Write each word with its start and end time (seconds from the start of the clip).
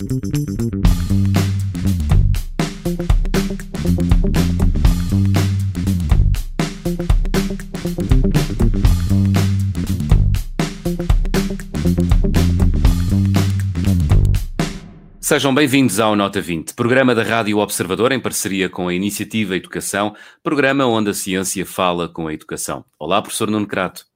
Sejam 0.00 0.08
bem-vindos 15.54 16.00
ao 16.00 16.16
Nota 16.16 16.40
20, 16.40 16.72
programa 16.72 17.14
da 17.14 17.22
Rádio 17.22 17.58
Observador 17.58 18.10
em 18.12 18.18
parceria 18.18 18.70
com 18.70 18.88
a 18.88 18.94
Iniciativa 18.94 19.54
Educação, 19.54 20.16
programa 20.42 20.86
onde 20.86 21.10
a 21.10 21.14
ciência 21.14 21.66
fala 21.66 22.08
com 22.08 22.26
a 22.26 22.32
educação. 22.32 22.86
Olá, 22.98 23.20
professor 23.20 23.50
Nuno 23.50 23.66
Crato. 23.66 24.06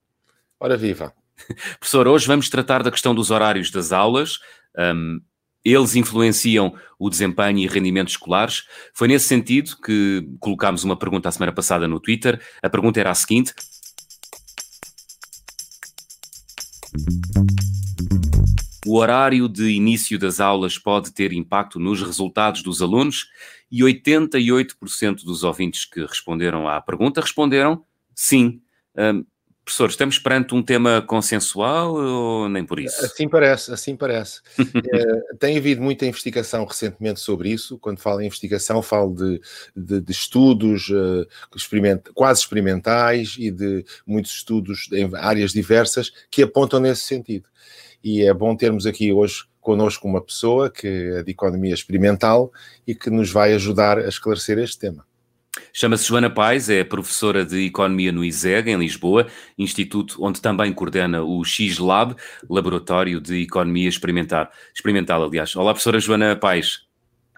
Ora 0.58 0.78
viva. 0.78 1.12
Professor, 1.78 2.08
hoje 2.08 2.26
vamos 2.26 2.48
tratar 2.48 2.82
da 2.82 2.90
questão 2.90 3.14
dos 3.14 3.30
horários 3.30 3.70
das 3.70 3.92
aulas. 3.92 4.38
Um, 4.78 5.20
eles 5.64 5.96
influenciam 5.96 6.74
o 6.98 7.08
desempenho 7.08 7.58
e 7.58 7.66
rendimento 7.66 8.08
escolares. 8.08 8.64
Foi 8.92 9.08
nesse 9.08 9.26
sentido 9.26 9.76
que 9.82 10.28
colocámos 10.38 10.84
uma 10.84 10.96
pergunta 10.96 11.28
a 11.28 11.32
semana 11.32 11.52
passada 11.52 11.88
no 11.88 11.98
Twitter. 11.98 12.40
A 12.62 12.68
pergunta 12.68 13.00
era 13.00 13.10
a 13.10 13.14
seguinte: 13.14 13.54
o 18.86 18.98
horário 18.98 19.48
de 19.48 19.70
início 19.70 20.18
das 20.18 20.40
aulas 20.40 20.78
pode 20.78 21.12
ter 21.12 21.32
impacto 21.32 21.78
nos 21.80 22.02
resultados 22.02 22.62
dos 22.62 22.82
alunos 22.82 23.28
e 23.70 23.80
88% 23.80 25.24
dos 25.24 25.42
ouvintes 25.42 25.84
que 25.84 26.04
responderam 26.04 26.68
à 26.68 26.80
pergunta 26.80 27.20
responderam 27.20 27.82
sim. 28.14 28.60
Um, 28.96 29.24
professor, 29.64 29.88
estamos 29.88 30.18
perante 30.18 30.54
um 30.54 30.62
tema 30.62 31.02
consensual 31.02 31.94
ou 31.94 32.48
nem 32.48 32.64
por 32.64 32.78
isso? 32.78 33.04
Assim 33.04 33.28
parece, 33.28 33.72
assim 33.72 33.96
parece. 33.96 34.40
é, 34.58 35.34
tem 35.40 35.56
havido 35.56 35.80
muita 35.80 36.04
investigação 36.06 36.64
recentemente 36.64 37.20
sobre 37.20 37.50
isso. 37.50 37.78
Quando 37.78 38.00
falo 38.00 38.20
em 38.20 38.26
investigação, 38.26 38.82
falo 38.82 39.14
de, 39.14 39.40
de, 39.74 40.00
de 40.00 40.12
estudos 40.12 40.88
uh, 40.90 41.26
experiment, 41.56 42.00
quase 42.14 42.40
experimentais 42.40 43.36
e 43.38 43.50
de 43.50 43.84
muitos 44.06 44.32
estudos 44.32 44.88
em 44.92 45.10
áreas 45.14 45.52
diversas 45.52 46.12
que 46.30 46.42
apontam 46.42 46.80
nesse 46.80 47.02
sentido 47.02 47.48
e 48.04 48.22
é 48.22 48.34
bom 48.34 48.54
termos 48.54 48.84
aqui 48.84 49.10
hoje 49.14 49.44
connosco 49.62 50.06
uma 50.06 50.20
pessoa 50.20 50.70
que 50.70 50.86
é 50.86 51.22
de 51.22 51.30
economia 51.30 51.72
experimental 51.72 52.52
e 52.86 52.94
que 52.94 53.08
nos 53.08 53.32
vai 53.32 53.54
ajudar 53.54 53.98
a 53.98 54.06
esclarecer 54.06 54.58
este 54.58 54.78
tema. 54.78 55.06
Chama-se 55.72 56.06
Joana 56.06 56.30
Pais, 56.30 56.68
é 56.68 56.84
professora 56.84 57.44
de 57.44 57.66
Economia 57.66 58.12
no 58.12 58.24
ISEG, 58.24 58.70
em 58.70 58.78
Lisboa, 58.78 59.26
instituto 59.58 60.16
onde 60.20 60.40
também 60.40 60.72
coordena 60.72 61.22
o 61.22 61.44
X-Lab, 61.44 62.16
Laboratório 62.48 63.20
de 63.20 63.42
Economia 63.42 63.88
Experimental. 63.88 64.50
Experimental, 64.74 65.24
aliás. 65.24 65.54
Olá, 65.56 65.72
professora 65.72 66.00
Joana 66.00 66.36
Pais. 66.36 66.86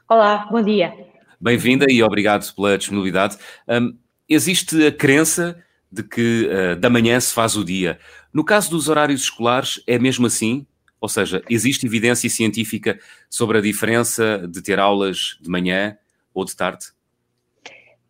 Olá, 0.08 0.46
bom 0.50 0.62
dia. 0.62 0.92
Bem-vinda 1.40 1.86
e 1.90 2.02
obrigado 2.02 2.50
pela 2.54 2.78
disponibilidade. 2.78 3.36
Um, 3.68 3.96
existe 4.28 4.86
a 4.86 4.92
crença 4.92 5.62
de 5.90 6.02
que 6.02 6.48
uh, 6.48 6.76
da 6.76 6.88
manhã 6.88 7.18
se 7.20 7.32
faz 7.32 7.56
o 7.56 7.64
dia. 7.64 7.98
No 8.32 8.44
caso 8.44 8.70
dos 8.70 8.88
horários 8.88 9.22
escolares, 9.22 9.82
é 9.86 9.98
mesmo 9.98 10.26
assim? 10.26 10.66
Ou 11.00 11.08
seja, 11.08 11.42
existe 11.48 11.86
evidência 11.86 12.28
científica 12.30 12.98
sobre 13.28 13.58
a 13.58 13.60
diferença 13.60 14.46
de 14.48 14.62
ter 14.62 14.78
aulas 14.78 15.38
de 15.40 15.50
manhã 15.50 15.96
ou 16.32 16.44
de 16.44 16.56
tarde? 16.56 16.95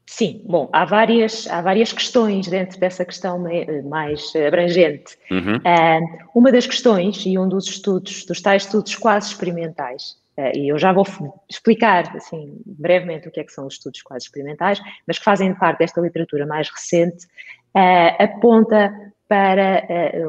Sim, 0.08 0.40
bom, 0.44 0.68
há 0.72 0.84
várias, 0.84 1.48
há 1.48 1.60
várias 1.60 1.92
questões 1.92 2.46
dentro 2.46 2.78
dessa 2.78 3.04
questão 3.04 3.44
mais 3.84 4.32
abrangente. 4.36 5.18
Uhum. 5.30 5.56
Uh, 5.56 6.28
uma 6.34 6.52
das 6.52 6.64
questões, 6.64 7.26
e 7.26 7.36
um 7.36 7.48
dos 7.48 7.66
estudos, 7.66 8.24
dos 8.24 8.40
tais 8.40 8.62
estudos 8.62 8.94
quase 8.94 9.28
experimentais, 9.28 10.16
uh, 10.38 10.56
e 10.56 10.68
eu 10.68 10.78
já 10.78 10.92
vou 10.92 11.04
explicar, 11.50 12.16
assim, 12.16 12.56
brevemente 12.64 13.26
o 13.26 13.32
que 13.32 13.40
é 13.40 13.44
que 13.44 13.52
são 13.52 13.66
os 13.66 13.74
estudos 13.74 14.00
quase 14.02 14.26
experimentais, 14.26 14.80
mas 15.08 15.18
que 15.18 15.24
fazem 15.24 15.52
parte 15.54 15.80
desta 15.80 16.00
literatura 16.00 16.46
mais 16.46 16.70
recente, 16.70 17.26
uh, 17.74 18.22
aponta 18.22 18.94
para, 19.28 19.84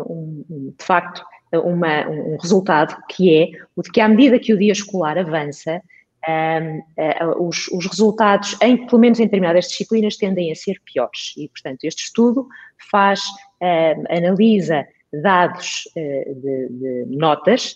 um, 0.09 0.73
de 0.75 0.83
facto, 0.83 1.23
uma, 1.53 2.07
um 2.09 2.35
resultado 2.37 2.97
que 3.07 3.31
é 3.31 3.51
o 3.75 3.83
de 3.83 3.91
que 3.91 4.01
à 4.01 4.07
medida 4.07 4.39
que 4.39 4.51
o 4.51 4.57
dia 4.57 4.71
escolar 4.71 5.19
avança, 5.19 5.83
uh, 6.27 7.47
os, 7.47 7.67
os, 7.69 7.85
resultados, 7.85 8.57
em, 8.61 8.85
pelo 8.85 8.99
menos 8.99 9.19
em 9.19 9.23
determinadas 9.23 9.67
disciplinas, 9.67 10.17
tendem 10.17 10.51
a 10.51 10.55
ser 10.55 10.81
piores. 10.85 11.33
E, 11.37 11.47
portanto, 11.49 11.83
este 11.83 12.03
estudo 12.03 12.47
faz, 12.91 13.21
analisa 14.09 14.85
dados 15.11 15.83
uh, 15.95 16.35
de, 16.35 16.67
de, 16.69 17.05
notas, 17.15 17.75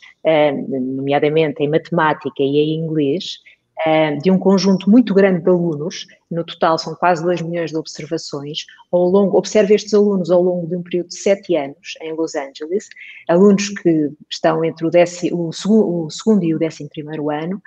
nomeadamente 0.69 1.63
em 1.63 1.69
matemática 1.69 2.43
e 2.43 2.57
em 2.57 2.75
inglês, 2.75 3.39
de 4.21 4.29
um 4.29 4.37
conjunto 4.37 4.89
muito 4.89 5.13
grande 5.13 5.41
de 5.41 5.49
alunos, 5.49 6.05
no 6.29 6.43
total 6.43 6.77
são 6.77 6.93
quase 6.93 7.23
2 7.23 7.41
milhões 7.41 7.71
de 7.71 7.77
observações, 7.77 8.65
ao 8.91 9.03
longo, 9.05 9.37
observe 9.37 9.73
estes 9.73 9.93
alunos 9.93 10.29
ao 10.29 10.41
longo 10.41 10.67
de 10.67 10.75
um 10.75 10.83
período 10.83 11.07
de 11.07 11.15
7 11.15 11.55
anos 11.55 11.95
em 12.01 12.13
Los 12.13 12.35
Angeles, 12.35 12.89
alunos 13.27 13.69
que 13.69 14.11
estão 14.29 14.63
entre 14.63 14.85
o, 14.85 14.89
décimo, 14.89 15.47
o, 15.47 15.53
segundo, 15.53 16.05
o 16.05 16.09
segundo, 16.11 16.43
e 16.43 16.53
o 16.53 16.59
décimo 16.59 16.89
primeiro 16.89 17.29
ano, 17.31 17.61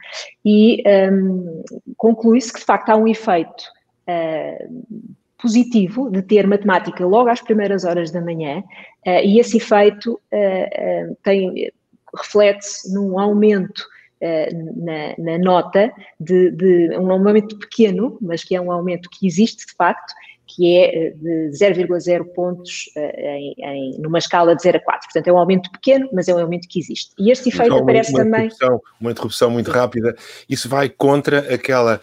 e 0.45 0.83
um, 1.13 1.65
conclui-se 1.97 2.53
que 2.53 2.61
de 2.61 2.65
facto 2.65 2.91
há 2.91 2.97
um 2.97 3.09
efeito 3.09 3.65
uh, 4.09 5.05
positivo 5.41 6.11
de 6.11 6.23
ter 6.23 6.47
matemática 6.47 7.05
logo 7.05 7.29
às 7.29 7.41
primeiras 7.41 7.85
horas 7.85 8.11
da 8.13 8.21
manhã, 8.21 8.61
uh, 9.07 9.25
e 9.25 9.41
esse 9.41 9.57
efeito 9.57 10.15
uh, 10.33 11.17
reflete-se 12.17 12.95
num 12.95 13.19
aumento 13.19 13.85
eh, 14.27 14.49
na, 14.55 15.15
na, 15.19 15.39
nota 15.39 15.93
de, 16.19 16.51
de, 16.53 16.97
um 16.97 17.13
aumento 17.13 17.59
pequeno, 17.59 18.17
mas 18.23 18.43
que 18.43 18.57
é 18.57 18.61
um 18.61 18.73
aumento 18.73 19.11
que 19.11 19.27
existe 19.27 19.67
de 19.67 19.75
facto, 19.75 20.15
que 20.47 20.77
é 20.77 21.09
eh, 21.09 21.11
de 21.11 21.51
0,0 21.51 22.25
pontos 22.35 22.91
eh, 22.97 23.37
em, 23.39 23.55
em, 23.59 23.99
numa 23.99 24.19
escala 24.19 24.55
de 24.55 24.63
0 24.63 24.79
a 24.79 24.81
4. 24.81 25.09
Portanto, 25.09 25.29
é 25.29 25.33
um 25.33 25.39
aumento 25.39 25.71
pequeno, 25.71 26.09
mas 26.13 26.29
é 26.29 26.35
um 26.35 26.39
aumento 26.39 26.69
que 26.69 26.79
existe. 26.79 27.13
E 27.19 27.31
este 27.31 27.49
efeito 27.49 27.73
então, 27.73 27.83
aparece 27.83 28.11
uma 28.11 28.25
também. 28.25 28.49
Uma 29.01 29.11
interrupção 29.11 29.51
muito 29.51 29.71
rápida. 29.71 30.15
Isso 30.49 30.69
vai 30.69 30.89
contra 30.89 31.55
aquela, 31.55 32.01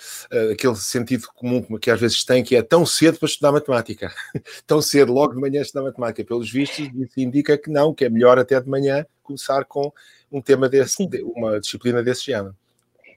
aquele 0.51 0.75
sentido 0.75 1.28
comum 1.35 1.62
que 1.80 1.91
às 1.91 2.00
vezes 2.00 2.24
tem, 2.24 2.44
que 2.44 2.56
é 2.56 2.62
tão 2.62 2.85
cedo 2.85 3.19
para 3.19 3.28
estudar 3.28 3.51
matemática. 3.51 4.12
tão 4.66 4.81
cedo, 4.81 5.13
logo 5.13 5.34
de 5.34 5.40
manhã, 5.40 5.62
estudar 5.62 5.84
matemática. 5.84 6.24
Pelos 6.24 6.51
vistos, 6.51 6.90
isso 6.96 7.19
indica 7.19 7.57
que 7.57 7.69
não, 7.69 7.94
que 7.94 8.06
é 8.06 8.09
melhor 8.09 8.38
até 8.40 8.59
de 8.59 8.69
manhã 8.69 9.06
começar 9.24 9.66
com 9.66 9.91
um 10.31 10.41
tema 10.41 10.68
desse, 10.68 11.07
uma 11.35 11.59
disciplina 11.59 12.01
desse 12.03 12.25
género. 12.25 12.56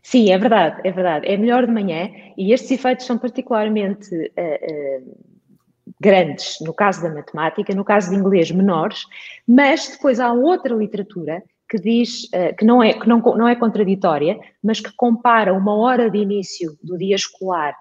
Sim, 0.04 0.30
é 0.30 0.36
verdade, 0.36 0.82
é 0.84 0.92
verdade. 0.92 1.26
É 1.26 1.34
melhor 1.34 1.66
de 1.66 1.72
manhã 1.72 2.10
e 2.36 2.52
estes 2.52 2.70
efeitos 2.70 3.06
são 3.06 3.16
particularmente 3.16 4.14
uh, 4.14 5.08
uh, 5.08 5.18
grandes 5.98 6.58
no 6.60 6.74
caso 6.74 7.02
da 7.02 7.12
matemática, 7.12 7.74
no 7.74 7.84
caso 7.84 8.10
de 8.10 8.16
inglês 8.16 8.50
menores, 8.50 9.04
mas 9.48 9.88
depois 9.88 10.20
há 10.20 10.30
outra 10.30 10.74
literatura 10.74 11.42
que 11.70 11.78
diz 11.78 12.24
uh, 12.24 12.54
que, 12.56 12.66
não 12.66 12.82
é, 12.82 12.92
que 12.92 13.08
não, 13.08 13.20
não 13.20 13.48
é 13.48 13.56
contraditória, 13.56 14.38
mas 14.62 14.78
que 14.78 14.94
compara 14.94 15.54
uma 15.54 15.74
hora 15.74 16.10
de 16.10 16.18
início 16.18 16.76
do 16.82 16.98
dia 16.98 17.16
escolar 17.16 17.74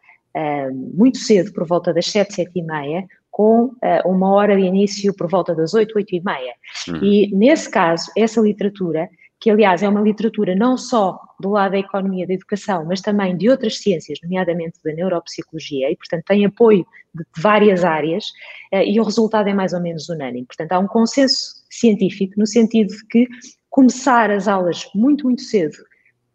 muito 0.96 1.20
cedo, 1.20 1.54
por 1.54 1.68
volta 1.68 1.94
das 1.94 2.08
sete, 2.08 2.34
sete 2.34 2.58
e 2.58 2.64
meia, 2.64 3.06
com 3.30 3.66
uh, 3.66 4.08
uma 4.08 4.32
hora 4.32 4.56
de 4.56 4.64
início 4.64 5.14
por 5.16 5.28
volta 5.28 5.54
das 5.54 5.74
oito, 5.74 5.96
oito 5.96 6.16
e 6.16 6.22
meia. 6.24 6.54
Uhum. 6.88 7.04
E 7.04 7.36
nesse 7.36 7.70
caso, 7.70 8.12
essa 8.16 8.40
literatura 8.40 9.10
que 9.44 9.52
aliás 9.52 9.84
é 9.84 9.90
uma 9.90 10.00
literatura 10.00 10.56
não 10.56 10.78
só 10.78 11.20
do 11.38 11.50
lado 11.50 11.74
da 11.74 11.80
economia 11.80 12.26
da 12.26 12.34
educação, 12.34 12.86
mas 12.86 13.02
também 13.02 13.36
de 13.36 13.50
outras 13.50 13.78
ciências, 13.78 14.18
nomeadamente 14.24 14.80
da 14.86 14.94
neuropsicologia, 14.94 15.92
e 15.92 15.98
portanto 15.98 16.24
tem 16.26 16.46
apoio 16.46 16.88
de 17.14 17.26
várias 17.42 17.84
áreas, 17.84 18.32
eh, 18.72 18.90
e 18.90 19.02
o 19.02 19.04
resultado 19.04 19.50
é 19.50 19.54
mais 19.54 19.74
ou 19.74 19.82
menos 19.82 20.08
unânime. 20.08 20.46
Portanto, 20.46 20.72
há 20.72 20.80
um 20.80 20.88
consenso 20.88 21.56
científico 21.70 22.36
no 22.38 22.48
sentido 22.48 22.88
de 22.88 23.06
que 23.08 23.28
começar 23.70 24.32
as 24.32 24.48
aulas 24.48 24.90
muito, 24.96 25.26
muito 25.26 25.42
cedo, 25.42 25.76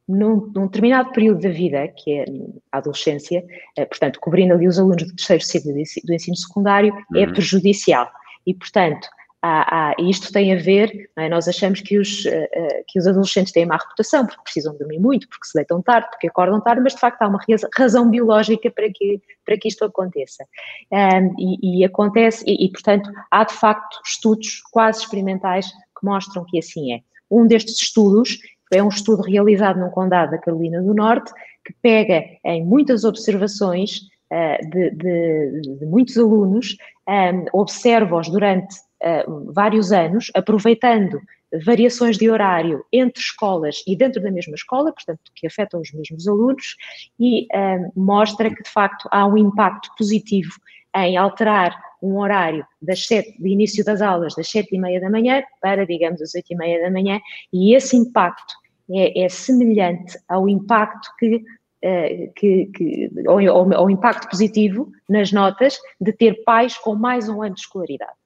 num, 0.07 0.53
num 0.55 0.67
determinado 0.67 1.11
período 1.11 1.41
da 1.41 1.49
vida, 1.49 1.89
que 1.89 2.13
é 2.13 2.27
a 2.71 2.77
adolescência, 2.77 3.43
eh, 3.75 3.87
portanto, 3.87 4.21
cobrindo 4.21 4.53
ali 4.53 4.69
os 4.69 4.79
alunos 4.79 5.05
do 5.05 5.17
terceiro 5.17 5.43
ciclo 5.43 5.73
do 5.73 6.13
ensino 6.13 6.37
secundário, 6.37 6.93
é 7.17 7.25
uhum. 7.25 7.33
prejudicial. 7.33 8.07
E, 8.47 8.53
portanto, 8.53 9.09
Há, 9.41 9.91
há, 9.91 9.95
isto 10.01 10.33
tem 10.33 10.53
a 10.53 10.57
ver, 10.57 11.11
é? 11.17 11.29
nós 11.29 11.47
achamos 11.47 11.81
que 11.81 11.97
os, 11.97 12.25
uh, 12.25 12.85
que 12.89 12.99
os 12.99 13.07
adolescentes 13.07 13.53
têm 13.53 13.65
má 13.65 13.77
reputação 13.77 14.27
porque 14.27 14.43
precisam 14.43 14.77
dormir 14.77 14.99
muito, 14.99 15.29
porque 15.29 15.47
se 15.47 15.55
deitam 15.55 15.81
tarde, 15.81 16.09
porque 16.11 16.27
acordam 16.27 16.61
tarde, 16.61 16.81
mas 16.83 16.95
de 16.95 17.01
facto 17.01 17.23
há 17.23 17.29
uma 17.29 17.39
razão 17.77 18.11
biológica 18.11 18.69
para 18.69 18.91
que, 18.93 19.23
para 19.47 19.57
que 19.57 19.69
isto 19.69 19.85
aconteça. 19.85 20.45
Um, 20.91 21.35
e, 21.39 21.81
e, 21.81 21.85
acontece, 21.85 22.43
e, 22.49 22.67
e, 22.67 22.73
portanto 22.73 23.09
há 23.31 23.45
de 23.45 23.55
facto 23.55 24.01
estudos 24.05 24.61
quase 24.73 25.03
experimentais 25.03 25.67
que 25.67 26.05
mostram 26.05 26.45
que 26.45 26.59
assim 26.59 26.95
é. 26.95 27.01
Um 27.31 27.47
destes 27.47 27.81
estudos 27.81 28.39
é 28.73 28.83
um 28.83 28.89
estudo 28.89 29.23
realizado 29.23 29.79
num 29.79 29.91
condado 29.91 30.33
da 30.33 30.39
Carolina 30.39 30.83
do 30.83 30.95
Norte 30.95 31.33
que 31.65 31.73
pega 31.81 32.25
em 32.45 32.65
muitas 32.65 33.05
observações 33.05 34.01
uh, 34.33 34.71
de, 34.71 34.91
de, 34.91 35.79
de, 35.79 35.87
muitos 35.87 36.17
alunos, 36.19 36.77
um, 37.09 37.45
observa-os 37.53 38.29
durante 38.29 38.75
uh, 39.03 39.53
vários 39.53 39.93
anos, 39.93 40.31
aproveitando 40.35 41.21
variações 41.65 42.19
de 42.19 42.31
horário 42.31 42.85
entre 42.93 43.23
escolas 43.23 43.83
e 43.87 43.97
dentro 43.97 44.23
da 44.23 44.31
mesma 44.31 44.55
escola, 44.55 44.93
portanto, 44.93 45.21
que 45.35 45.47
afetam 45.47 45.81
os 45.81 45.93
mesmos 45.93 46.29
alunos, 46.29 46.77
e 47.19 47.49
mostra 47.97 48.55
que, 48.55 48.63
de 48.63 48.71
facto, 48.71 49.09
há 49.11 49.27
um 49.27 49.39
impacto 49.39 49.89
positivo 49.97 50.53
em 50.95 51.17
alterar 51.17 51.75
um 52.03 52.19
horário 52.19 52.65
das 52.81 53.07
sete, 53.07 53.41
de 53.41 53.49
início 53.49 53.85
das 53.85 54.01
aulas 54.01 54.35
das 54.35 54.49
sete 54.49 54.77
e 54.77 54.79
meia 54.79 55.01
da 55.01 55.11
manhã 55.11 55.43
para, 55.61 55.87
digamos, 55.87 56.21
as 56.23 56.35
oito 56.35 56.53
e 56.53 56.57
meia 56.57 56.83
da 56.83 56.91
manhã, 56.91 57.21
e 57.53 57.75
esse 57.75 57.97
impacto 57.97 58.55
é, 58.91 59.25
é 59.25 59.29
semelhante 59.29 60.19
ao 60.29 60.49
impacto 60.49 61.11
que 61.19 61.43
Uh, 61.81 62.33
que, 62.35 62.67
que 62.75 63.09
ou, 63.29 63.39
ou, 63.79 63.89
impacto 63.89 64.29
positivo 64.29 64.91
nas 65.09 65.31
notas 65.31 65.79
de 66.01 66.13
ter 66.13 66.43
pais 66.43 66.77
com 66.77 66.97
mais 66.97 67.29
um 67.29 67.41
ano 67.41 67.55
de 67.55 67.61
escolaridade. 67.61 68.18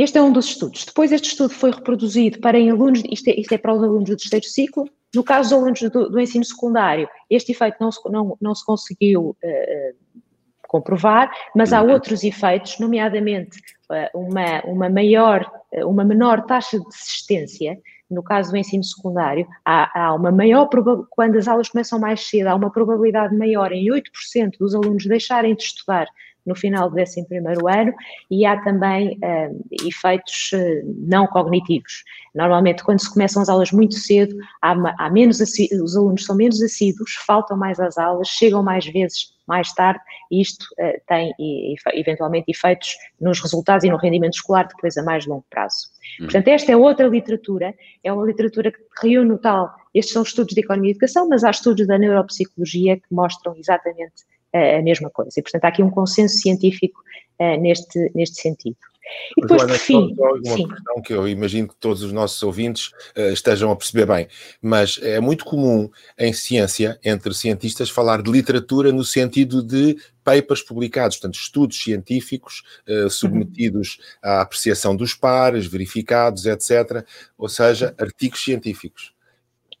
Este 0.00 0.16
é 0.16 0.22
um 0.22 0.32
dos 0.32 0.46
estudos. 0.46 0.86
Depois 0.86 1.12
este 1.12 1.28
estudo 1.28 1.52
foi 1.52 1.70
reproduzido 1.70 2.40
para 2.40 2.56
alunos, 2.56 3.02
isto 3.10 3.28
é, 3.28 3.38
isto 3.38 3.52
é 3.52 3.58
para 3.58 3.74
os 3.74 3.82
alunos 3.82 4.08
do 4.08 4.16
terceiro 4.16 4.46
ciclo, 4.46 4.88
no 5.14 5.22
caso 5.22 5.50
dos 5.50 5.58
alunos 5.58 5.80
do, 5.82 6.08
do 6.08 6.18
ensino 6.18 6.42
secundário, 6.42 7.06
este 7.28 7.52
efeito 7.52 7.76
não 7.78 7.92
se, 7.92 8.00
não, 8.08 8.38
não 8.40 8.54
se 8.54 8.64
conseguiu 8.64 9.36
uh, 9.44 10.20
comprovar, 10.66 11.30
mas 11.54 11.74
há 11.74 11.82
uhum. 11.82 11.90
outros 11.90 12.24
efeitos, 12.24 12.78
nomeadamente 12.78 13.58
uh, 13.90 14.18
uma, 14.18 14.62
uma 14.64 14.88
maior, 14.88 15.44
uma 15.84 16.02
menor 16.02 16.46
taxa 16.46 16.78
de 16.78 16.84
desistência, 16.86 17.78
no 18.10 18.22
caso 18.22 18.52
do 18.52 18.56
ensino 18.56 18.82
secundário, 18.82 19.46
há, 19.66 20.06
há 20.06 20.14
uma 20.14 20.32
maior 20.32 20.66
quando 21.10 21.36
as 21.36 21.46
aulas 21.46 21.68
começam 21.68 21.98
mais 21.98 22.26
cedo, 22.26 22.46
há 22.46 22.54
uma 22.54 22.72
probabilidade 22.72 23.36
maior 23.36 23.70
em 23.70 23.90
8% 23.90 24.52
dos 24.58 24.74
alunos 24.74 25.04
deixarem 25.04 25.54
de 25.54 25.62
estudar 25.62 26.08
no 26.50 26.56
final 26.56 26.90
do 26.90 27.00
11 27.00 27.24
ano 27.72 27.94
e 28.28 28.44
há 28.44 28.60
também 28.62 29.16
uh, 29.18 29.64
efeitos 29.86 30.50
uh, 30.52 30.94
não 30.98 31.26
cognitivos. 31.28 32.02
Normalmente, 32.34 32.82
quando 32.82 33.00
se 33.00 33.12
começam 33.12 33.40
as 33.40 33.48
aulas 33.48 33.70
muito 33.70 33.94
cedo, 33.94 34.34
há, 34.60 34.74
há 34.98 35.10
menos 35.10 35.40
os 35.40 35.96
alunos 35.96 36.24
são 36.24 36.36
menos 36.36 36.60
assíduos, 36.60 37.14
faltam 37.24 37.56
mais 37.56 37.78
às 37.78 37.96
aulas, 37.96 38.28
chegam 38.28 38.62
mais 38.62 38.84
vezes 38.84 39.38
mais 39.46 39.72
tarde, 39.72 39.98
e 40.30 40.40
isto 40.40 40.64
uh, 40.78 41.00
tem 41.08 41.32
e, 41.36 41.74
eventualmente 41.94 42.50
efeitos 42.50 42.94
nos 43.20 43.40
resultados 43.40 43.84
e 43.84 43.90
no 43.90 43.96
rendimento 43.96 44.34
escolar 44.34 44.68
depois 44.68 44.96
a 44.96 45.02
mais 45.02 45.26
longo 45.26 45.44
prazo. 45.50 45.88
Hum. 46.20 46.24
Portanto, 46.24 46.48
esta 46.48 46.70
é 46.70 46.76
outra 46.76 47.08
literatura, 47.08 47.74
é 48.04 48.12
uma 48.12 48.24
literatura 48.24 48.70
que 48.70 48.78
reúne 49.02 49.32
o 49.32 49.38
tal, 49.38 49.74
estes 49.92 50.12
são 50.12 50.22
estudos 50.22 50.54
de 50.54 50.60
economia 50.60 50.90
e 50.90 50.92
educação, 50.92 51.28
mas 51.28 51.42
há 51.42 51.50
estudos 51.50 51.84
da 51.88 51.98
neuropsicologia 51.98 52.96
que 52.96 53.12
mostram 53.12 53.56
exatamente 53.56 54.24
a 54.52 54.82
mesma 54.82 55.10
coisa. 55.10 55.32
E, 55.38 55.42
portanto, 55.42 55.64
há 55.64 55.68
aqui 55.68 55.82
um 55.82 55.90
consenso 55.90 56.38
científico 56.38 57.00
uh, 57.40 57.60
neste, 57.60 58.10
neste 58.14 58.40
sentido. 58.40 58.76
E 59.36 59.40
depois, 59.40 59.60
Joana, 59.62 59.74
por 59.74 59.80
fim, 59.80 60.14
uma 60.16 60.56
sim. 60.56 60.68
questão 60.68 61.02
que 61.02 61.12
eu 61.12 61.28
imagino 61.28 61.68
que 61.68 61.76
todos 61.76 62.02
os 62.02 62.12
nossos 62.12 62.40
ouvintes 62.42 62.88
uh, 63.16 63.32
estejam 63.32 63.70
a 63.70 63.76
perceber 63.76 64.06
bem, 64.06 64.28
mas 64.62 64.98
é 65.02 65.20
muito 65.20 65.44
comum 65.44 65.90
em 66.18 66.32
ciência, 66.32 66.98
entre 67.04 67.34
cientistas, 67.34 67.90
falar 67.90 68.22
de 68.22 68.30
literatura 68.30 68.92
no 68.92 69.04
sentido 69.04 69.62
de 69.62 69.96
papers 70.22 70.62
publicados, 70.62 71.16
portanto, 71.16 71.40
estudos 71.40 71.82
científicos 71.82 72.62
uh, 72.88 73.10
submetidos 73.10 73.98
uhum. 73.98 74.30
à 74.30 74.40
apreciação 74.42 74.94
dos 74.94 75.14
pares, 75.14 75.66
verificados, 75.66 76.46
etc., 76.46 77.04
ou 77.36 77.48
seja, 77.48 77.94
artigos 77.98 78.42
científicos. 78.42 79.12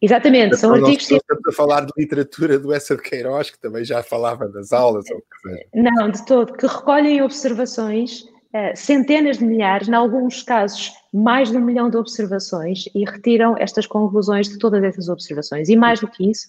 Exatamente, 0.02 0.56
são 0.56 0.72
artigos 0.72 1.06
científicos. 1.06 1.36
Estamos 1.36 1.48
a 1.48 1.52
falar 1.52 1.84
de 1.84 1.92
literatura 1.96 2.58
do 2.58 2.72
Essa 2.72 2.96
de 2.96 3.02
Queiroz, 3.02 3.50
que 3.50 3.58
também 3.58 3.84
já 3.84 4.02
falava 4.02 4.48
das 4.48 4.72
aulas, 4.72 5.04
ou 5.10 5.18
o 5.18 5.20
que 5.20 5.48
seja. 5.48 5.66
Não, 5.74 6.10
de 6.10 6.24
todo, 6.24 6.54
que 6.54 6.66
recolhem 6.66 7.20
observações, 7.20 8.22
uh, 8.22 8.74
centenas 8.74 9.38
de 9.38 9.44
milhares, 9.44 9.88
em 9.88 9.94
alguns 9.94 10.42
casos 10.42 10.92
mais 11.12 11.50
de 11.50 11.58
um 11.58 11.60
milhão 11.60 11.90
de 11.90 11.98
observações, 11.98 12.84
e 12.94 13.04
retiram 13.04 13.56
estas 13.58 13.86
conclusões 13.86 14.48
de 14.48 14.58
todas 14.58 14.82
essas 14.82 15.08
observações. 15.08 15.68
E 15.68 15.76
mais 15.76 16.00
do 16.00 16.08
que 16.08 16.30
isso, 16.30 16.46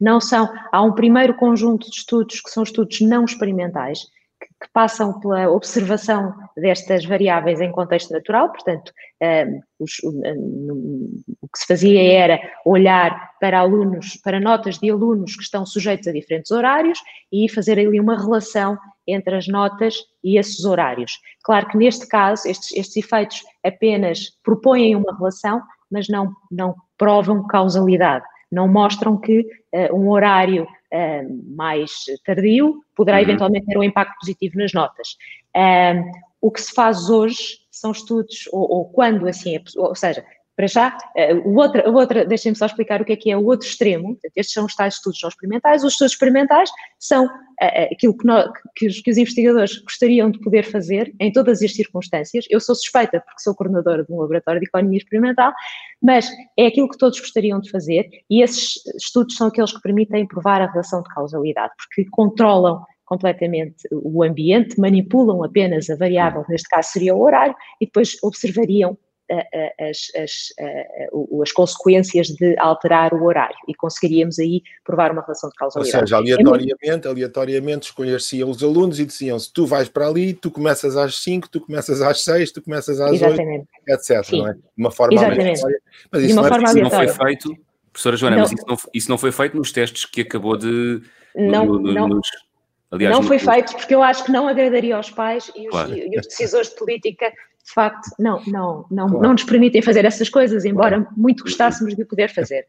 não 0.00 0.20
são. 0.20 0.48
Há 0.70 0.80
um 0.82 0.92
primeiro 0.92 1.34
conjunto 1.34 1.90
de 1.90 1.96
estudos 1.96 2.40
que 2.40 2.50
são 2.50 2.62
estudos 2.62 3.00
não 3.00 3.24
experimentais, 3.24 4.06
que 4.46 4.68
passam 4.72 5.18
pela 5.20 5.50
observação 5.50 6.34
destas 6.56 7.04
variáveis 7.04 7.60
em 7.60 7.72
contexto 7.72 8.12
natural, 8.12 8.50
portanto, 8.50 8.92
um, 9.20 9.60
os, 9.78 9.92
um, 10.04 11.22
o 11.40 11.48
que 11.48 11.58
se 11.58 11.66
fazia 11.66 12.02
era 12.02 12.40
olhar 12.64 13.32
para 13.40 13.60
alunos, 13.60 14.16
para 14.22 14.40
notas 14.40 14.78
de 14.78 14.90
alunos 14.90 15.36
que 15.36 15.42
estão 15.42 15.66
sujeitos 15.66 16.06
a 16.08 16.12
diferentes 16.12 16.50
horários 16.50 16.98
e 17.32 17.48
fazer 17.48 17.78
ali 17.78 17.98
uma 17.98 18.16
relação 18.16 18.78
entre 19.06 19.36
as 19.36 19.48
notas 19.48 19.96
e 20.22 20.38
esses 20.38 20.64
horários. 20.64 21.18
Claro 21.42 21.68
que 21.68 21.76
neste 21.76 22.06
caso, 22.06 22.48
estes, 22.48 22.72
estes 22.72 22.96
efeitos 22.96 23.42
apenas 23.64 24.30
propõem 24.44 24.94
uma 24.94 25.16
relação, 25.16 25.60
mas 25.90 26.08
não, 26.08 26.32
não 26.50 26.74
provam 26.96 27.46
causalidade, 27.46 28.24
não 28.50 28.68
mostram 28.68 29.18
que 29.18 29.40
uh, 29.40 29.94
um 29.94 30.10
horário 30.10 30.66
uh, 30.92 31.56
mais 31.56 31.90
tardio 32.24 32.82
poderá 32.94 33.16
uhum. 33.18 33.22
eventualmente 33.22 33.66
ter 33.66 33.78
um 33.78 33.82
impacto 33.82 34.14
positivo 34.20 34.58
nas 34.58 34.72
notas. 34.72 35.16
Uh, 35.56 36.10
o 36.40 36.50
que 36.50 36.60
se 36.60 36.74
faz 36.74 37.08
hoje 37.08 37.58
são 37.70 37.92
estudos, 37.92 38.48
ou, 38.52 38.70
ou 38.70 38.84
quando 38.90 39.26
assim 39.28 39.56
é, 39.56 39.62
ou 39.76 39.94
seja, 39.94 40.24
para 40.56 40.66
já, 40.66 40.96
uh, 41.16 41.48
o 41.48 41.56
outro, 41.56 41.90
o 41.90 41.94
outro 41.94 42.26
deixem-me 42.26 42.56
só 42.56 42.66
explicar 42.66 43.00
o 43.00 43.04
que 43.04 43.12
é 43.12 43.16
que 43.16 43.30
é 43.30 43.36
o 43.36 43.44
outro 43.44 43.66
extremo. 43.66 44.18
Estes 44.36 44.52
são 44.52 44.66
os 44.66 44.74
tais 44.74 44.94
estudos 44.94 45.20
não 45.22 45.28
experimentais. 45.28 45.82
Os 45.82 45.92
estudos 45.92 46.12
experimentais 46.12 46.70
são 46.98 47.26
uh, 47.26 47.92
aquilo 47.92 48.16
que, 48.16 48.26
nós, 48.26 48.50
que, 48.76 48.86
os, 48.86 49.00
que, 49.00 49.10
os, 49.10 49.16
investigadores 49.16 49.78
gostariam 49.78 50.30
de 50.30 50.38
poder 50.40 50.64
fazer 50.64 51.14
em 51.18 51.32
todas 51.32 51.62
as 51.62 51.72
circunstâncias. 51.72 52.44
Eu 52.50 52.60
sou 52.60 52.74
suspeita 52.74 53.20
porque 53.20 53.42
sou 53.42 53.54
coordenadora 53.54 54.04
de 54.04 54.12
um 54.12 54.20
laboratório 54.20 54.60
de 54.60 54.66
economia 54.66 54.98
experimental, 54.98 55.52
mas 56.02 56.30
é 56.58 56.66
aquilo 56.66 56.88
que 56.88 56.98
todos 56.98 57.18
gostariam 57.18 57.60
de 57.60 57.70
fazer 57.70 58.08
e 58.28 58.42
esses 58.42 58.74
estudos 58.96 59.36
são 59.36 59.46
aqueles 59.46 59.72
que 59.72 59.80
permitem 59.80 60.26
provar 60.26 60.60
a 60.60 60.70
relação 60.70 61.02
de 61.02 61.08
causalidade, 61.08 61.72
porque 61.76 62.08
controlam 62.10 62.82
completamente 63.04 63.86
o 63.90 64.22
ambiente, 64.22 64.80
manipulam 64.80 65.44
apenas 65.44 65.90
a 65.90 65.96
variável, 65.96 66.44
neste 66.48 66.68
caso 66.68 66.90
seria 66.92 67.14
o 67.14 67.22
horário, 67.22 67.54
e 67.80 67.84
depois 67.84 68.16
observariam 68.22 68.96
as, 69.78 70.10
as, 70.16 70.52
as, 71.42 71.52
consequências 71.52 72.28
de 72.28 72.56
alterar 72.58 73.14
o 73.14 73.24
horário 73.24 73.56
e 73.68 73.74
conseguiríamos 73.74 74.38
aí 74.38 74.62
provar 74.84 75.12
uma 75.12 75.22
relação 75.22 75.48
de 75.48 75.56
causalidade. 75.56 75.96
Ou 75.96 76.06
seja, 76.06 76.16
aleatoriamente, 76.16 77.08
aleatoriamente 77.08 77.86
escolher-se 77.86 78.42
os 78.44 78.62
alunos 78.62 78.98
e 78.98 79.06
diziam-se 79.06 79.52
tu 79.52 79.66
vais 79.66 79.88
para 79.88 80.06
ali, 80.06 80.34
tu 80.34 80.50
começas 80.50 80.96
às 80.96 81.16
5, 81.16 81.48
tu 81.48 81.60
começas 81.60 82.02
às 82.02 82.22
6, 82.22 82.52
tu 82.52 82.62
começas 82.62 83.00
às 83.00 83.12
Exatamente. 83.12 83.68
8, 83.88 84.00
etc. 84.00 84.24
Sim. 84.24 84.38
Não 84.38 84.48
é? 84.48 84.52
De 84.54 84.60
uma 84.76 84.90
forma 84.90 85.14
Exatamente. 85.14 85.40
aleatória. 85.40 85.82
Mas 86.10 86.22
isso, 86.22 86.34
não, 86.34 86.46
é 86.46 86.82
não, 86.82 86.90
foi 86.90 87.08
feito, 87.08 87.56
professora 87.92 88.16
Joana, 88.16 88.36
não. 88.36 88.42
mas 88.42 88.52
isso 88.52 88.64
não, 88.66 88.76
isso 88.94 89.10
não 89.10 89.18
foi 89.18 89.32
feito 89.32 89.56
nos 89.56 89.72
testes 89.72 90.04
que 90.04 90.20
acabou 90.20 90.56
de... 90.56 91.02
Não, 91.34 91.64
no, 91.64 91.78
no, 91.80 91.92
não. 91.92 92.20
Aliás, 92.92 93.16
não 93.16 93.22
foi 93.22 93.38
no... 93.38 93.52
feito 93.52 93.72
porque 93.74 93.94
eu 93.94 94.02
acho 94.02 94.24
que 94.24 94.30
não 94.30 94.46
agradaria 94.46 94.94
aos 94.94 95.10
pais 95.10 95.50
e 95.56 95.66
os, 95.66 95.70
claro. 95.70 95.96
e 95.96 96.18
os 96.18 96.26
decisores 96.26 96.68
de 96.68 96.76
política 96.76 97.32
de 97.64 97.72
facto, 97.72 98.10
não, 98.18 98.42
não, 98.46 98.86
não, 98.90 99.08
claro. 99.08 99.22
não 99.22 99.32
nos 99.32 99.44
permitem 99.44 99.80
fazer 99.80 100.04
essas 100.04 100.28
coisas, 100.28 100.64
embora 100.64 101.00
claro. 101.00 101.14
muito 101.16 101.44
gostássemos 101.44 101.94
de 101.94 102.04
poder 102.04 102.28
fazer. 102.28 102.66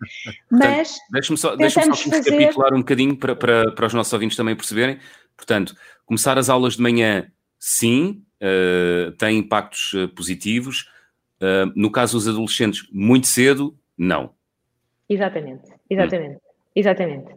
Mas. 0.51 0.97
Deixa-me 1.11 1.37
só, 1.37 1.55
deixa 1.55 1.81
só 1.81 1.95
fazer... 1.95 2.29
recapitular 2.29 2.73
um 2.73 2.79
bocadinho 2.79 3.17
para, 3.17 3.35
para, 3.35 3.71
para 3.71 3.87
os 3.87 3.93
nossos 3.93 4.13
ouvintes 4.13 4.37
também 4.37 4.55
perceberem. 4.55 4.99
Portanto, 5.35 5.75
começar 6.05 6.37
as 6.37 6.47
aulas 6.47 6.75
de 6.75 6.81
manhã, 6.81 7.27
sim, 7.59 8.23
uh, 8.39 9.11
tem 9.13 9.39
impactos 9.39 9.93
uh, 9.93 10.07
positivos. 10.09 10.87
Uh, 11.41 11.73
no 11.75 11.91
caso 11.91 12.17
dos 12.17 12.27
adolescentes, 12.27 12.87
muito 12.91 13.27
cedo, 13.27 13.75
não. 13.97 14.31
Exatamente, 15.09 15.73
exatamente, 15.89 16.35
hum. 16.35 16.39
exatamente. 16.75 17.35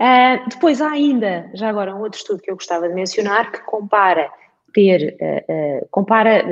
Uh, 0.00 0.48
depois 0.48 0.80
há 0.80 0.92
ainda, 0.92 1.50
já 1.54 1.68
agora, 1.68 1.94
um 1.94 2.00
outro 2.00 2.18
estudo 2.18 2.40
que 2.40 2.50
eu 2.50 2.54
gostava 2.54 2.88
de 2.88 2.94
mencionar 2.94 3.50
que 3.50 3.58
compara 3.64 4.30
ter, 4.72 5.16
uh, 5.20 5.52
uh, 5.82 5.88
compara 5.90 6.44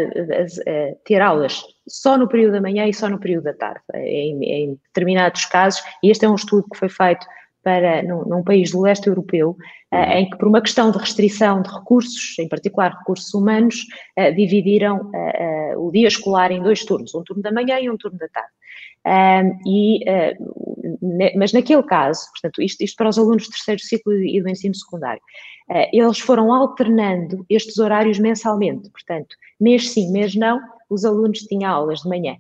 ter 1.05 1.21
aulas 1.21 1.63
só 1.87 2.19
no 2.19 2.27
período 2.27 2.55
da 2.55 2.61
manhã 2.61 2.87
e 2.89 2.93
só 2.93 3.09
no 3.09 3.21
período 3.21 3.45
da 3.45 3.55
tarde, 3.55 3.81
em, 3.95 4.43
em 4.43 4.81
determinados 4.87 5.45
casos, 5.45 5.81
e 6.03 6.11
este 6.11 6.25
é 6.25 6.29
um 6.29 6.35
estudo 6.35 6.67
que 6.73 6.77
foi 6.77 6.89
feito 6.89 7.25
para, 7.63 8.03
num, 8.03 8.25
num 8.25 8.43
país 8.43 8.73
do 8.73 8.81
leste 8.81 9.07
europeu, 9.07 9.57
uhum. 9.93 10.03
em 10.03 10.29
que 10.29 10.37
por 10.37 10.49
uma 10.49 10.61
questão 10.61 10.91
de 10.91 10.99
restrição 10.99 11.63
de 11.63 11.71
recursos, 11.71 12.37
em 12.41 12.49
particular 12.49 12.97
recursos 12.97 13.33
humanos, 13.35 13.87
dividiram 14.37 15.11
o 15.77 15.91
dia 15.91 16.07
escolar 16.07 16.53
em 16.53 16.63
dois 16.63 16.85
turnos, 16.85 17.13
um 17.13 17.25
turno 17.25 17.43
da 17.43 17.51
manhã 17.51 17.81
e 17.81 17.91
um 17.91 17.97
turno 17.97 18.19
da 18.19 18.29
tarde. 18.29 18.51
E, 19.65 20.01
mas 21.37 21.53
naquele 21.53 21.83
caso, 21.83 22.29
portanto, 22.33 22.63
isto, 22.63 22.83
isto 22.83 22.97
para 22.97 23.09
os 23.09 23.19
alunos 23.19 23.45
do 23.45 23.51
terceiro 23.51 23.81
ciclo 23.81 24.13
e 24.15 24.41
do 24.41 24.49
ensino 24.49 24.75
secundário, 24.75 25.23
eh, 25.71 25.91
eles 25.93 26.19
foram 26.19 26.53
alternando 26.53 27.45
estes 27.49 27.79
horários 27.79 28.19
mensalmente, 28.19 28.91
portanto, 28.91 29.37
mês 29.61 29.91
sim, 29.91 30.11
mês 30.13 30.35
não, 30.35 30.61
os 30.89 31.05
alunos 31.05 31.41
tinham 31.41 31.73
aulas 31.73 32.01
de 32.01 32.09
manhã. 32.09 32.37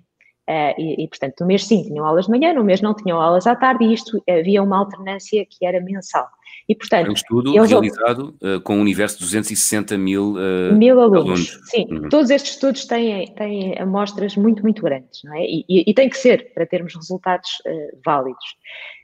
Uh, 0.48 0.80
e, 0.80 1.04
e, 1.04 1.08
portanto, 1.08 1.40
no 1.40 1.46
mês 1.46 1.64
sim 1.64 1.82
tinham 1.82 2.04
aulas 2.04 2.26
de 2.26 2.30
manhã, 2.30 2.52
no 2.52 2.62
mês 2.62 2.80
não 2.80 2.94
tinham 2.94 3.20
aulas 3.20 3.48
à 3.48 3.56
tarde, 3.56 3.84
e 3.84 3.92
isto 3.92 4.22
havia 4.28 4.62
uma 4.62 4.78
alternância 4.78 5.44
que 5.44 5.66
era 5.66 5.80
mensal. 5.80 6.28
E, 6.68 6.74
portanto, 6.74 7.06
é 7.06 7.10
um 7.10 7.12
estudo 7.12 7.52
realizado 7.52 8.36
uh, 8.42 8.60
com 8.60 8.76
um 8.76 8.80
universo 8.80 9.18
de 9.18 9.24
260 9.24 9.98
mil, 9.98 10.34
uh, 10.34 10.74
mil 10.74 11.00
alunos. 11.00 11.20
alunos. 11.20 11.60
Sim, 11.70 11.86
uhum. 11.90 12.08
todos 12.08 12.30
estes 12.30 12.52
estudos 12.52 12.84
têm, 12.86 13.32
têm 13.34 13.78
amostras 13.78 14.36
muito, 14.36 14.62
muito 14.62 14.82
grandes, 14.82 15.20
não 15.24 15.34
é? 15.34 15.44
E, 15.44 15.64
e, 15.68 15.84
e 15.90 15.94
tem 15.94 16.08
que 16.08 16.18
ser 16.18 16.52
para 16.54 16.66
termos 16.66 16.94
resultados 16.94 17.50
uh, 17.66 17.98
válidos. 18.04 18.44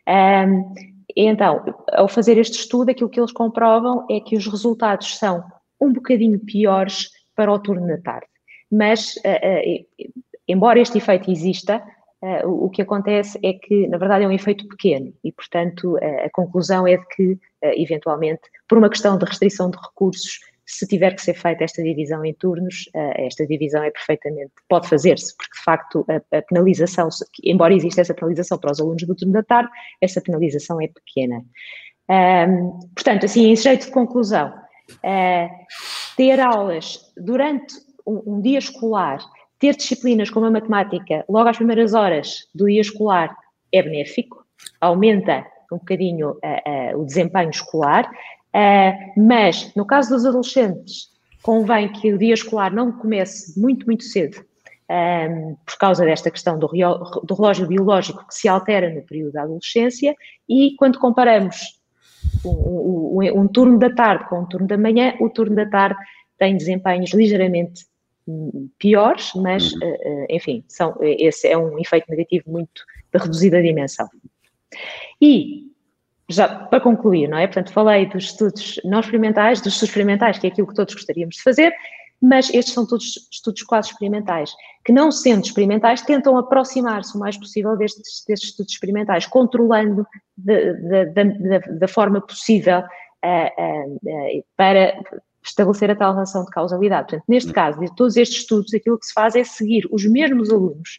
Um, 0.09 0.75
então, 1.17 1.65
ao 1.93 2.09
fazer 2.09 2.39
este 2.39 2.59
estudo, 2.59 2.91
aquilo 2.91 3.11
que 3.11 3.21
eles 3.21 3.33
comprovam 3.33 4.07
é 4.11 4.19
que 4.19 4.37
os 4.37 4.47
resultados 4.47 5.19
são 5.19 5.45
um 5.81 5.93
bocadinho 5.93 6.39
piores 6.41 7.11
para 7.37 7.53
o 7.53 7.59
turno 7.59 7.87
da 7.87 7.99
tarde. 7.99 8.27
Mas, 8.71 9.15
embora 10.49 10.81
este 10.81 10.99
efeito 10.99 11.31
exista, 11.31 11.83
Uh, 12.23 12.67
o, 12.67 12.71
que 12.71 12.81
acontece 12.81 13.37
é 13.43 13.53
que, 13.53 13.89
na 13.89 13.99
verdade, 13.99 14.25
é 14.25 14.29
um 14.29 14.33
efeito 14.33 14.69
pequeno 14.69 15.13
e, 15.25 15.33
portanto, 15.33 15.97
uh, 15.97 16.25
a 16.25 16.31
conclusão 16.31 16.87
é 16.87 16.97
de 16.97 17.05
que, 17.09 17.33
uh, 17.33 17.39
eventualmente, 17.63 18.43
por 18.69 18.79
uma 18.79 18.89
questão 18.89 19.19
de 19.19 19.25
restrição 19.25 19.69
de 19.69 19.77
recursos, 19.77 20.39
se 20.65 20.87
tiver 20.87 21.17
que 21.17 21.21
ser 21.21 21.35
feita 21.35 21.65
esta 21.65 21.83
divisão 21.83 22.25
em 22.25 22.33
turnos, 22.33 22.89
esta 22.95 23.45
divisão 23.45 23.83
é 23.83 23.91
perfeitamente, 23.91 24.53
pode 24.69 24.89
fazer-se, 24.89 25.37
porque 25.37 25.53
de 25.59 25.65
facto 25.65 26.07
a, 26.09 26.41
penalização, 26.43 27.09
embora 27.43 27.75
exista 27.75 28.01
essa 28.01 28.15
penalização 28.15 28.57
para 28.57 28.71
os 28.71 28.81
alunos 28.81 29.03
do 29.03 29.15
turno 29.15 29.33
da 29.35 29.43
tarde, 29.43 29.69
essa 30.01 30.21
penalização 30.21 30.81
é 30.81 30.87
pequena. 30.87 31.45
Portanto, 32.95 33.27
assim, 33.27 33.51
em 33.51 33.57
jeito 33.57 33.87
de 33.87 33.91
conclusão, 33.91 34.55
ter 36.17 36.41
aulas 36.41 37.13
durante 37.17 37.75
um 38.07 38.41
dia 38.41 38.61
escolar 38.61 39.19
ter 39.63 39.77
disciplinas 39.77 40.29
como 40.29 40.47
a 40.47 40.51
matemática 40.51 41.25
logo 41.29 41.49
às 41.49 41.57
primeiras 41.57 41.95
horas 41.95 42.49
do 42.53 42.67
dia 42.67 42.81
escolar 42.81 43.33
é 43.73 43.81
benéfico, 43.81 44.45
aumenta 44.81 45.47
um 45.71 45.79
bocadinho 45.79 46.31
uh, 46.31 46.97
uh, 46.97 47.01
o 47.01 47.07
desempenho 47.07 47.51
escolar, 47.51 48.11
uh, 48.11 49.21
mas 49.21 49.73
no 49.77 49.87
caso 49.87 50.11
dos 50.11 50.27
adolescentes, 50.27 51.11
convém 51.45 51.93
que 51.93 52.13
o 52.13 52.19
dia 52.19 52.35
escolar 52.35 52.75
não 52.75 52.91
comece 52.91 53.59
muito, 53.59 53.87
muito 53.87 54.03
cedo, 54.03 54.45
um, 54.91 55.57
por 55.65 55.79
causa 55.79 56.05
desta 56.05 56.29
questão 56.29 56.59
do, 56.59 56.67
do 56.67 57.35
relógio 57.35 57.69
biológico 57.69 58.27
que 58.27 58.35
se 58.35 58.49
altera 58.49 58.93
no 58.93 59.03
período 59.03 59.33
da 59.33 59.43
adolescência, 59.43 60.17
e 60.49 60.75
quando 60.77 60.99
comparamos 60.99 61.81
um, 62.45 63.21
um, 63.21 63.41
um, 63.43 63.47
turno 63.47 63.79
da 63.79 63.95
tarde 63.95 64.29
com 64.29 64.41
um 64.41 64.47
turno 64.47 64.67
da 64.67 64.77
manhã, 64.77 65.15
o 65.21 65.31
turno 65.31 65.55
da 65.55 65.67
tarde 65.71 65.97
tem 66.37 66.57
desempenhos 66.57 67.15
ligeiramente 67.15 67.92
piores, 68.79 69.33
mas, 69.35 69.73
uhum. 69.73 69.81
uh, 69.81 70.27
enfim, 70.31 70.65
são, 70.69 70.97
esse 71.01 71.49
é 71.49 71.57
um 71.57 71.79
efeito 71.79 72.07
negativo 72.09 72.51
muito 72.51 72.83
de 73.13 73.19
reduzida 73.19 73.63
dimensão. 73.63 74.09
E, 75.21 75.71
já 76.29 76.49
para 76.49 76.81
concluir, 76.81 77.29
não 77.29 77.39
é? 77.39 77.47
Portanto, 77.47 77.73
falei 77.73 78.07
dos 78.07 78.25
estudos 78.25 78.81
não 78.85 79.01
experimentais, 79.01 79.61
dos 79.61 79.75
estudos 79.75 79.91
experimentais, 79.91 80.39
que 80.39 80.47
é 80.47 80.51
aquilo 80.51 80.69
que 80.69 80.75
todos 80.75 80.95
gostaríamos 80.95 81.37
de 81.37 81.43
fazer, 81.43 81.75
mas 82.21 82.49
estes 82.55 82.73
são 82.73 82.87
todos 82.87 83.29
estudos 83.33 83.65
quase 83.65 83.91
experimentais, 83.91 84.55
que 84.85 84.93
não 84.93 85.11
sendo 85.11 85.45
experimentais, 85.45 86.03
tentam 86.03 86.39
aproximar-se 86.39 87.17
o 87.17 87.19
mais 87.19 87.37
possível 87.37 87.77
destes, 87.77 88.25
destes 88.27 88.51
estudos 88.51 88.73
experimentais, 88.73 89.27
controlando 89.27 90.07
da 90.37 91.89
forma 91.89 92.21
possível 92.21 92.79
uh, 92.79 93.99
uh, 94.05 94.45
para 94.57 94.97
estabelecer 95.45 95.91
a 95.91 95.97
tal 95.97 96.13
relação 96.13 96.45
de 96.45 96.51
causalidade. 96.51 97.09
Portanto, 97.09 97.25
neste 97.29 97.53
caso, 97.53 97.81
de 97.81 97.95
todos 97.95 98.17
estes 98.17 98.39
estudos, 98.39 98.73
aquilo 98.73 98.99
que 98.99 99.07
se 99.07 99.13
faz 99.13 99.35
é 99.35 99.45
seguir 99.45 99.89
os 99.91 100.05
mesmos 100.05 100.51
alunos 100.51 100.99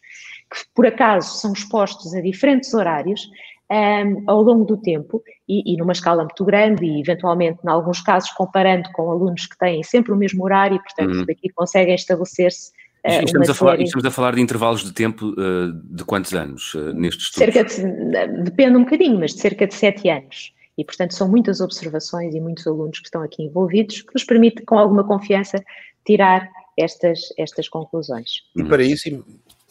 que, 0.50 0.58
por 0.74 0.86
acaso, 0.86 1.38
são 1.38 1.52
expostos 1.52 2.14
a 2.14 2.20
diferentes 2.20 2.72
horários 2.74 3.28
um, 3.70 4.24
ao 4.26 4.42
longo 4.42 4.64
do 4.64 4.76
tempo 4.76 5.22
e, 5.48 5.74
e, 5.74 5.76
numa 5.76 5.92
escala 5.92 6.22
muito 6.22 6.44
grande 6.44 6.84
e, 6.84 7.00
eventualmente, 7.00 7.58
em 7.64 7.68
alguns 7.68 8.00
casos, 8.00 8.30
comparando 8.30 8.88
com 8.92 9.10
alunos 9.10 9.46
que 9.46 9.58
têm 9.58 9.82
sempre 9.82 10.12
o 10.12 10.16
mesmo 10.16 10.44
horário 10.44 10.76
e, 10.76 10.82
portanto, 10.82 11.16
uhum. 11.16 11.26
daqui 11.26 11.48
conseguem 11.50 11.94
estabelecer-se 11.94 12.72
Uh, 13.06 13.22
estamos, 13.22 13.50
a 13.50 13.54
falar, 13.54 13.78
estamos 13.82 14.06
a 14.06 14.10
falar 14.10 14.34
de 14.34 14.40
intervalos 14.40 14.82
de 14.82 14.90
tempo 14.90 15.26
uh, 15.26 15.70
de 15.94 16.02
quantos 16.04 16.32
anos 16.32 16.72
uh, 16.72 16.94
nestes 16.94 17.24
estudos? 17.24 17.52
Cerca 17.52 17.62
de, 17.62 18.42
depende 18.44 18.78
um 18.78 18.84
bocadinho, 18.84 19.20
mas 19.20 19.34
de 19.34 19.42
cerca 19.42 19.66
de 19.66 19.74
sete 19.74 20.08
anos. 20.08 20.53
E, 20.76 20.84
portanto, 20.84 21.14
são 21.14 21.28
muitas 21.28 21.60
observações 21.60 22.34
e 22.34 22.40
muitos 22.40 22.66
alunos 22.66 22.98
que 22.98 23.06
estão 23.06 23.22
aqui 23.22 23.42
envolvidos 23.42 24.02
que 24.02 24.12
nos 24.12 24.24
permite, 24.24 24.62
com 24.62 24.78
alguma 24.78 25.04
confiança, 25.04 25.62
tirar 26.04 26.50
estas, 26.76 27.20
estas 27.38 27.68
conclusões. 27.68 28.42
E 28.56 28.64
para 28.64 28.82
isso 28.82 29.08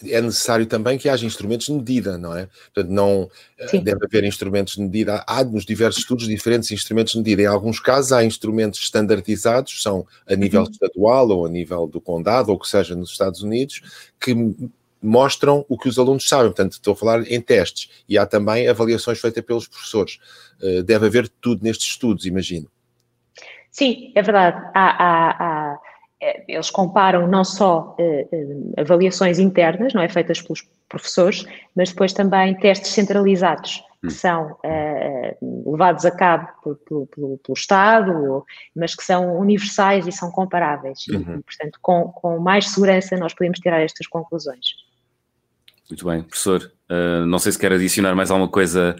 é 0.05 0.21
necessário 0.21 0.65
também 0.65 0.97
que 0.97 1.07
haja 1.07 1.25
instrumentos 1.25 1.67
de 1.67 1.73
medida, 1.73 2.17
não 2.17 2.35
é? 2.35 2.47
Portanto, 2.73 2.91
não 2.91 3.29
eh, 3.57 3.67
Sim. 3.67 3.83
deve 3.83 4.05
haver 4.05 4.23
instrumentos 4.23 4.73
de 4.73 4.81
medida. 4.81 5.23
Há 5.27 5.43
nos 5.43 5.65
diversos 5.65 6.01
estudos 6.01 6.27
diferentes 6.27 6.71
instrumentos 6.71 7.13
de 7.13 7.19
medida. 7.19 7.41
Em 7.43 7.45
alguns 7.45 7.79
casos 7.79 8.11
há 8.11 8.23
instrumentos 8.23 8.81
standardizados, 8.81 9.81
são 9.81 10.05
a 10.27 10.35
nível 10.35 10.61
uhum. 10.61 10.71
estadual 10.71 11.29
ou 11.29 11.45
a 11.45 11.49
nível 11.49 11.87
do 11.87 12.01
condado, 12.01 12.49
ou 12.51 12.59
que 12.59 12.67
seja 12.67 12.95
nos 12.95 13.11
Estados 13.11 13.41
Unidos, 13.41 13.81
que 14.19 14.33
mostram 15.03 15.65
o 15.67 15.77
que 15.77 15.89
os 15.89 15.99
alunos 15.99 16.27
sabem. 16.27 16.47
Portanto, 16.47 16.73
estou 16.73 16.93
a 16.93 16.95
falar 16.95 17.21
em 17.29 17.41
testes 17.41 17.89
e 18.07 18.17
há 18.17 18.25
também 18.25 18.67
avaliações 18.67 19.19
feitas 19.19 19.43
pelos 19.43 19.67
professores. 19.67 20.19
Uh, 20.61 20.81
deve 20.83 21.05
haver 21.07 21.29
tudo 21.41 21.63
nestes 21.63 21.87
estudos, 21.87 22.25
imagino. 22.25 22.67
Sim, 23.69 24.11
é 24.15 24.21
verdade. 24.21 24.57
Há, 24.73 25.03
há, 25.03 25.29
há, 25.31 25.79
é, 26.21 26.45
eles 26.47 26.69
comparam 26.69 27.27
não 27.27 27.43
só 27.43 27.95
uh, 27.99 28.73
avaliações 28.77 29.39
internas, 29.39 29.93
não 29.93 30.01
é, 30.01 30.07
feitas 30.07 30.41
pelos 30.41 30.63
professores, 30.87 31.45
mas 31.75 31.89
depois 31.89 32.13
também 32.13 32.55
testes 32.55 32.91
centralizados 32.91 33.83
que 33.99 34.07
hum. 34.07 34.09
são 34.09 34.51
uh, 34.51 35.71
levados 35.71 36.05
a 36.05 36.11
cabo 36.11 36.49
pelo, 36.61 37.07
pelo, 37.07 37.37
pelo, 37.37 37.57
Estado, 37.57 38.45
mas 38.75 38.95
que 38.95 39.03
são 39.03 39.37
universais 39.37 40.05
e 40.05 40.11
são 40.11 40.29
comparáveis. 40.29 41.07
Uhum. 41.07 41.39
E, 41.39 41.43
portanto, 41.43 41.79
com, 41.81 42.09
com 42.09 42.37
mais 42.37 42.69
segurança 42.69 43.15
nós 43.15 43.33
podemos 43.33 43.59
tirar 43.59 43.81
estas 43.81 44.05
conclusões. 44.05 44.82
Muito 45.89 46.05
bem, 46.05 46.23
professor. 46.23 46.71
Uh, 46.89 47.25
não 47.25 47.39
sei 47.39 47.51
se 47.51 47.59
quer 47.59 47.71
adicionar 47.71 48.15
mais 48.15 48.31
alguma 48.31 48.49
coisa 48.49 48.95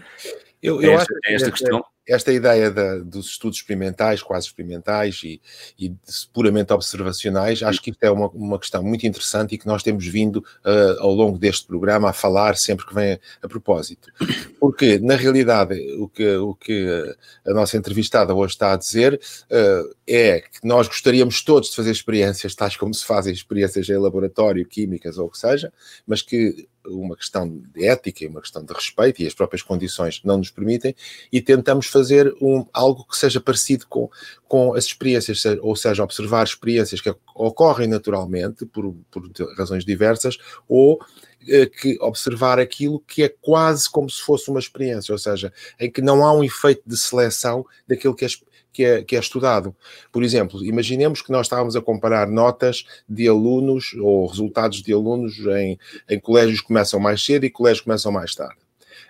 eu, 0.64 0.80
eu 0.80 0.92
a 0.92 0.94
esta, 0.94 1.12
acho 1.12 1.20
que 1.20 1.32
esta 1.32 1.50
questão. 1.50 1.84
Esta 2.06 2.32
ideia 2.32 2.70
da, 2.70 2.98
dos 2.98 3.28
estudos 3.28 3.58
experimentais, 3.58 4.22
quase 4.22 4.46
experimentais 4.46 5.22
e, 5.24 5.40
e 5.78 5.94
puramente 6.34 6.70
observacionais, 6.70 7.62
acho 7.62 7.80
que 7.80 7.90
isto 7.90 8.02
é 8.02 8.10
uma, 8.10 8.28
uma 8.28 8.58
questão 8.58 8.82
muito 8.82 9.06
interessante 9.06 9.54
e 9.54 9.58
que 9.58 9.66
nós 9.66 9.82
temos 9.82 10.06
vindo 10.06 10.36
uh, 10.36 11.00
ao 11.00 11.14
longo 11.14 11.38
deste 11.38 11.66
programa 11.66 12.10
a 12.10 12.12
falar 12.12 12.58
sempre 12.58 12.84
que 12.84 12.94
vem 12.94 13.14
a, 13.14 13.18
a, 13.42 13.48
propósito. 13.48 14.12
Porque, 14.60 14.98
na 14.98 15.16
realidade, 15.16 15.80
o 15.98 16.06
que, 16.06 16.36
o 16.36 16.54
que 16.54 17.16
a 17.46 17.54
nossa 17.54 17.78
entrevistada 17.78 18.34
hoje 18.34 18.52
está 18.52 18.74
a 18.74 18.76
dizer 18.76 19.18
uh, 19.50 19.94
é 20.06 20.40
que 20.40 20.58
nós 20.62 20.86
gostaríamos 20.86 21.42
todos 21.42 21.70
de 21.70 21.76
fazer 21.76 21.90
experiências, 21.90 22.54
tais 22.54 22.76
como 22.76 22.92
se 22.92 23.04
fazem 23.06 23.32
experiências 23.32 23.88
em 23.88 23.96
laboratório, 23.96 24.66
químicas 24.66 25.16
ou 25.16 25.28
o 25.28 25.30
que 25.30 25.38
seja, 25.38 25.72
mas 26.06 26.20
que 26.20 26.68
uma 26.86 27.16
questão 27.16 27.48
de 27.48 27.86
ética 27.86 28.26
uma 28.26 28.40
questão 28.40 28.64
de 28.64 28.72
respeito 28.72 29.22
e 29.22 29.26
as 29.26 29.34
próprias 29.34 29.62
condições 29.62 30.20
não 30.24 30.38
nos 30.38 30.50
permitem 30.50 30.94
e 31.32 31.40
tentamos 31.40 31.86
fazer 31.86 32.34
um, 32.40 32.66
algo 32.72 33.06
que 33.06 33.16
seja 33.16 33.40
parecido 33.40 33.86
com, 33.88 34.10
com 34.46 34.74
as 34.74 34.84
experiências, 34.84 35.42
ou 35.60 35.74
seja, 35.76 36.02
observar 36.02 36.44
experiências 36.44 37.00
que 37.00 37.14
ocorrem 37.34 37.88
naturalmente 37.88 38.66
por, 38.66 38.94
por 39.10 39.30
razões 39.56 39.84
diversas 39.84 40.38
ou 40.68 40.98
eh, 41.48 41.66
que 41.66 41.98
observar 42.00 42.58
aquilo 42.58 43.00
que 43.00 43.22
é 43.22 43.28
quase 43.28 43.90
como 43.90 44.08
se 44.08 44.20
fosse 44.20 44.50
uma 44.50 44.60
experiência, 44.60 45.12
ou 45.12 45.18
seja, 45.18 45.52
em 45.78 45.90
que 45.90 46.00
não 46.00 46.24
há 46.24 46.32
um 46.32 46.44
efeito 46.44 46.82
de 46.86 46.96
seleção 46.96 47.66
daquilo 47.86 48.14
que 48.14 48.24
é 48.24 48.28
que 48.74 48.84
é, 48.84 49.02
que 49.02 49.16
é 49.16 49.20
estudado. 49.20 49.74
Por 50.10 50.24
exemplo, 50.24 50.62
imaginemos 50.64 51.22
que 51.22 51.30
nós 51.30 51.46
estávamos 51.46 51.76
a 51.76 51.80
comparar 51.80 52.26
notas 52.26 52.84
de 53.08 53.28
alunos 53.28 53.94
ou 54.00 54.26
resultados 54.26 54.82
de 54.82 54.92
alunos 54.92 55.38
em, 55.38 55.78
em 56.10 56.18
colégios 56.18 56.60
que 56.60 56.66
começam 56.66 56.98
mais 56.98 57.24
cedo 57.24 57.46
e 57.46 57.50
colégios 57.50 57.80
que 57.80 57.86
começam 57.86 58.10
mais 58.10 58.34
tarde. 58.34 58.56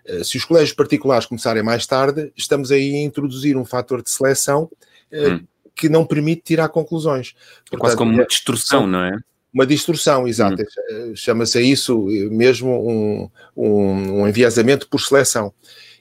Eh, 0.04 0.22
se 0.22 0.36
os 0.36 0.44
colégios 0.44 0.74
particulares 0.74 1.24
começarem 1.24 1.62
mais 1.62 1.86
tarde, 1.86 2.30
estamos 2.36 2.70
aí 2.70 2.94
a 2.94 3.02
introduzir 3.02 3.56
um 3.56 3.64
fator 3.64 4.02
de 4.02 4.10
seleção 4.10 4.70
eh, 5.10 5.30
hum. 5.30 5.44
que 5.74 5.88
não 5.88 6.04
permite 6.04 6.42
tirar 6.42 6.68
conclusões. 6.68 7.32
Portanto, 7.32 7.74
é 7.74 7.78
quase 7.78 7.96
como 7.96 8.12
uma 8.12 8.26
distorção, 8.26 8.86
não 8.86 9.02
é? 9.02 9.16
Uma 9.52 9.64
distorção, 9.64 10.28
exato. 10.28 10.62
Hum. 10.90 11.16
Chama-se 11.16 11.56
a 11.56 11.62
isso 11.62 12.04
mesmo 12.30 12.70
um, 12.86 13.30
um, 13.56 14.20
um 14.20 14.28
enviesamento 14.28 14.86
por 14.88 15.00
seleção 15.00 15.54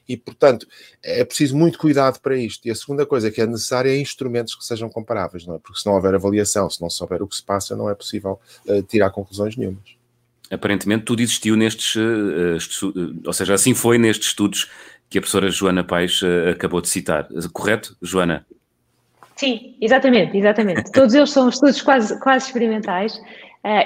e, 0.08 0.16
portanto, 0.16 0.66
é 1.02 1.24
preciso 1.24 1.56
muito 1.56 1.78
cuidado 1.78 2.20
para 2.20 2.36
isto. 2.36 2.66
E 2.66 2.70
a 2.70 2.74
segunda 2.74 3.06
coisa 3.06 3.30
que 3.30 3.40
é 3.40 3.46
necessária 3.46 3.90
é 3.90 3.98
instrumentos 3.98 4.54
que 4.54 4.64
sejam 4.64 4.88
comparáveis, 4.88 5.46
não 5.46 5.56
é? 5.56 5.58
Porque 5.58 5.78
se 5.78 5.86
não 5.86 5.94
houver 5.94 6.14
avaliação, 6.14 6.68
se 6.68 6.80
não 6.80 6.90
souber 6.90 7.22
o 7.22 7.26
que 7.26 7.36
se 7.36 7.42
passa, 7.42 7.74
não 7.74 7.88
é 7.88 7.94
possível 7.94 8.38
uh, 8.66 8.82
tirar 8.82 9.10
conclusões 9.10 9.56
nenhumas. 9.56 9.96
Aparentemente 10.50 11.04
tudo 11.04 11.22
existiu 11.22 11.56
nestes, 11.56 11.94
uh, 11.96 12.86
uh, 12.86 13.22
ou 13.24 13.32
seja, 13.32 13.54
assim 13.54 13.72
foi 13.74 13.98
nestes 13.98 14.28
estudos 14.28 14.70
que 15.08 15.18
a 15.18 15.20
professora 15.20 15.50
Joana 15.50 15.84
Paes 15.84 16.20
acabou 16.50 16.80
de 16.80 16.88
citar. 16.88 17.28
Correto, 17.52 17.96
Joana? 18.02 18.44
Sim, 19.36 19.76
exatamente, 19.80 20.36
exatamente. 20.36 20.90
Todos 20.92 21.14
eles 21.14 21.30
são 21.30 21.48
estudos 21.48 21.80
quase, 21.82 22.18
quase 22.20 22.46
experimentais 22.46 23.20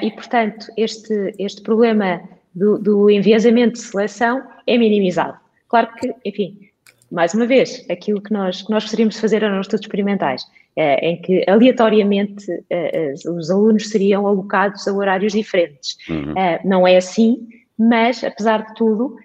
e, 0.01 0.11
portanto, 0.13 0.69
este, 0.77 1.35
este 1.39 1.61
problema 1.61 2.23
do, 2.55 2.79
do 2.79 3.11
enviesamento 3.11 3.75
de 3.75 3.81
seleção 3.81 4.43
é 4.67 4.79
minimizado. 4.79 5.37
Claro 5.69 5.89
que, 5.95 6.15
enfim, 6.25 6.59
mais 7.11 7.35
uma 7.35 7.47
vez, 7.47 7.85
aquilo 7.91 8.21
que 8.21 8.33
nós, 8.33 8.63
que 8.63 8.71
nós 8.71 8.85
gostaríamos 8.85 9.15
de 9.15 9.21
fazer 9.21 9.43
eram 9.43 9.61
estudos 9.61 9.85
experimentais, 9.85 10.45
é, 10.77 11.09
em 11.09 11.21
que 11.21 11.45
aleatoriamente 11.49 12.47
é, 12.71 13.13
os 13.13 13.51
alunos 13.51 13.89
seriam 13.89 14.27
alocados 14.27 14.87
a 14.87 14.93
horários 14.93 15.33
diferentes. 15.33 15.97
Uhum. 16.09 16.37
É, 16.37 16.61
não 16.65 16.87
é 16.87 16.97
assim, 16.97 17.49
mas, 17.79 18.25
apesar 18.25 18.67
de 18.67 18.75
tudo, 18.75 19.17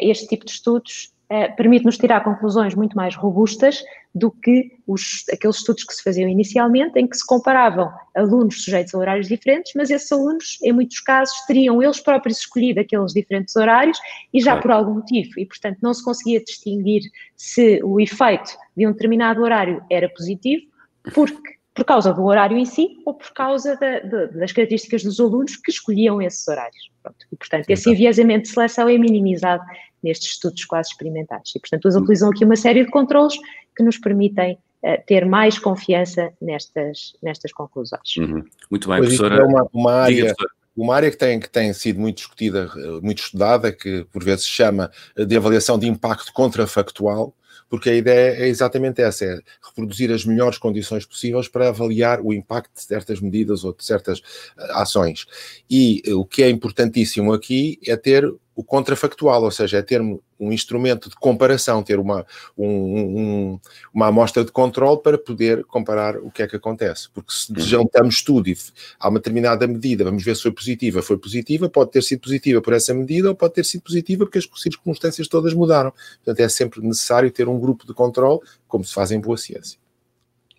este 0.00 0.28
tipo 0.28 0.46
de 0.46 0.52
estudos 0.52 1.12
permite-nos 1.56 1.96
tirar 1.96 2.24
conclusões 2.24 2.74
muito 2.74 2.96
mais 2.96 3.14
robustas 3.14 3.84
do 4.12 4.32
que 4.32 4.72
os, 4.84 5.24
aqueles 5.32 5.58
estudos 5.58 5.84
que 5.84 5.94
se 5.94 6.02
faziam 6.02 6.28
inicialmente, 6.28 6.98
em 6.98 7.06
que 7.06 7.16
se 7.16 7.24
comparavam 7.24 7.88
alunos 8.16 8.64
sujeitos 8.64 8.92
a 8.92 8.98
horários 8.98 9.28
diferentes, 9.28 9.72
mas 9.76 9.90
esses 9.90 10.10
alunos, 10.10 10.58
em 10.62 10.72
muitos 10.72 10.98
casos, 10.98 11.40
teriam 11.46 11.80
eles 11.80 12.00
próprios 12.00 12.38
escolhido 12.38 12.80
aqueles 12.80 13.12
diferentes 13.12 13.54
horários 13.54 13.98
e 14.34 14.40
já 14.40 14.56
por 14.56 14.72
algum 14.72 14.94
motivo, 14.94 15.38
e 15.38 15.46
portanto 15.46 15.78
não 15.80 15.94
se 15.94 16.04
conseguia 16.04 16.42
distinguir 16.42 17.02
se 17.36 17.80
o 17.84 18.00
efeito 18.00 18.50
de 18.76 18.86
um 18.86 18.92
determinado 18.92 19.40
horário 19.42 19.80
era 19.88 20.08
positivo, 20.08 20.66
porque 21.14 21.59
por 21.74 21.84
causa 21.84 22.12
do 22.12 22.24
horário 22.24 22.56
em 22.56 22.64
si 22.64 22.98
ou 23.06 23.14
por 23.14 23.32
causa 23.32 23.76
da, 23.76 24.00
da, 24.00 24.26
das 24.26 24.52
características 24.52 25.02
dos 25.02 25.20
alunos 25.20 25.56
que 25.56 25.70
escolhiam 25.70 26.20
esses 26.20 26.46
horários. 26.48 26.90
Pronto. 27.02 27.26
E, 27.32 27.36
portanto, 27.36 27.66
Sim, 27.66 27.72
esse 27.72 27.90
enviesamento 27.90 28.42
de 28.42 28.48
seleção 28.48 28.88
é 28.88 28.98
minimizado 28.98 29.62
nestes 30.02 30.32
estudos 30.32 30.64
quase 30.64 30.90
experimentais. 30.90 31.52
E, 31.54 31.60
portanto, 31.60 31.84
eles 31.86 31.96
utilizam 31.96 32.30
aqui 32.30 32.44
uma 32.44 32.56
série 32.56 32.84
de 32.84 32.90
controles 32.90 33.36
que 33.76 33.82
nos 33.82 33.98
permitem 33.98 34.58
uh, 34.82 35.02
ter 35.06 35.24
mais 35.24 35.58
confiança 35.58 36.32
nestas, 36.40 37.12
nestas 37.22 37.52
conclusões. 37.52 38.16
Uhum. 38.16 38.44
Muito 38.70 38.88
bem, 38.88 38.98
pois 38.98 39.16
professora. 39.16 39.36
É 39.36 39.44
uma, 39.44 39.68
uma 39.72 39.92
área, 39.92 40.34
uma 40.76 40.94
área 40.94 41.10
que 41.10 41.16
tem, 41.16 41.38
que 41.38 41.48
tem 41.48 41.72
sido 41.72 42.00
muito 42.00 42.16
discutida, 42.16 42.70
eh, 42.74 43.00
muito 43.02 43.22
estudada, 43.22 43.72
que 43.72 44.04
por 44.12 44.24
vezes 44.24 44.44
se 44.44 44.50
chama 44.50 44.90
de 45.16 45.36
avaliação 45.36 45.78
de 45.78 45.86
impacto 45.86 46.32
contrafactual, 46.32 47.34
porque 47.70 47.88
a 47.88 47.94
ideia 47.94 48.44
é 48.44 48.48
exatamente 48.48 49.00
essa: 49.00 49.24
é 49.24 49.38
reproduzir 49.66 50.10
as 50.10 50.24
melhores 50.24 50.58
condições 50.58 51.06
possíveis 51.06 51.48
para 51.48 51.68
avaliar 51.68 52.20
o 52.20 52.34
impacto 52.34 52.74
de 52.74 52.82
certas 52.82 53.20
medidas 53.20 53.64
ou 53.64 53.72
de 53.72 53.84
certas 53.84 54.20
eh, 54.58 54.72
ações. 54.72 55.24
E 55.70 56.02
o 56.12 56.26
que 56.26 56.42
é 56.42 56.50
importantíssimo 56.50 57.32
aqui 57.32 57.78
é 57.86 57.96
ter 57.96 58.28
o 58.54 58.64
contrafactual, 58.64 59.44
ou 59.44 59.50
seja, 59.50 59.78
é 59.78 59.82
ter 59.82 60.02
um 60.40 60.52
instrumento 60.52 61.10
de 61.10 61.16
comparação, 61.16 61.82
ter 61.82 61.98
uma, 61.98 62.26
um, 62.56 62.66
um, 62.66 63.60
uma 63.92 64.06
amostra 64.06 64.44
de 64.44 64.50
controle 64.50 65.00
para 65.02 65.18
poder 65.18 65.64
comparar 65.64 66.16
o 66.16 66.30
que 66.30 66.42
é 66.42 66.48
que 66.48 66.56
acontece. 66.56 67.08
Porque 67.12 67.30
se 67.32 67.52
uhum. 67.52 67.60
juntamos 67.60 68.22
tudo 68.22 68.48
e 68.48 68.56
há 68.98 69.08
uma 69.08 69.18
determinada 69.18 69.66
medida, 69.66 70.02
vamos 70.02 70.24
ver 70.24 70.34
se 70.34 70.42
foi 70.42 70.52
positiva, 70.52 71.02
foi 71.02 71.18
positiva, 71.18 71.68
pode 71.68 71.90
ter 71.90 72.02
sido 72.02 72.20
positiva 72.20 72.62
por 72.62 72.72
essa 72.72 72.94
medida 72.94 73.28
ou 73.28 73.34
pode 73.34 73.54
ter 73.54 73.64
sido 73.64 73.82
positiva 73.82 74.24
porque 74.24 74.38
as 74.38 74.48
circunstâncias 74.56 75.28
todas 75.28 75.52
mudaram. 75.52 75.92
Portanto, 76.24 76.40
é 76.40 76.48
sempre 76.48 76.80
necessário 76.80 77.30
ter 77.30 77.48
um 77.48 77.60
grupo 77.60 77.86
de 77.86 77.92
controle, 77.92 78.40
como 78.66 78.84
se 78.84 78.94
faz 78.94 79.12
em 79.12 79.20
boa 79.20 79.36
ciência. 79.36 79.78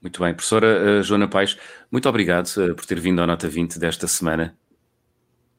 Muito 0.01 0.19
bem, 0.19 0.33
professora 0.33 0.99
uh, 0.99 1.03
Joana 1.03 1.27
Paes, 1.27 1.57
muito 1.91 2.09
obrigado 2.09 2.47
uh, 2.47 2.73
por 2.73 2.85
ter 2.85 2.99
vindo 2.99 3.21
à 3.21 3.27
Nota 3.27 3.47
20 3.47 3.77
desta 3.77 4.07
semana. 4.07 4.57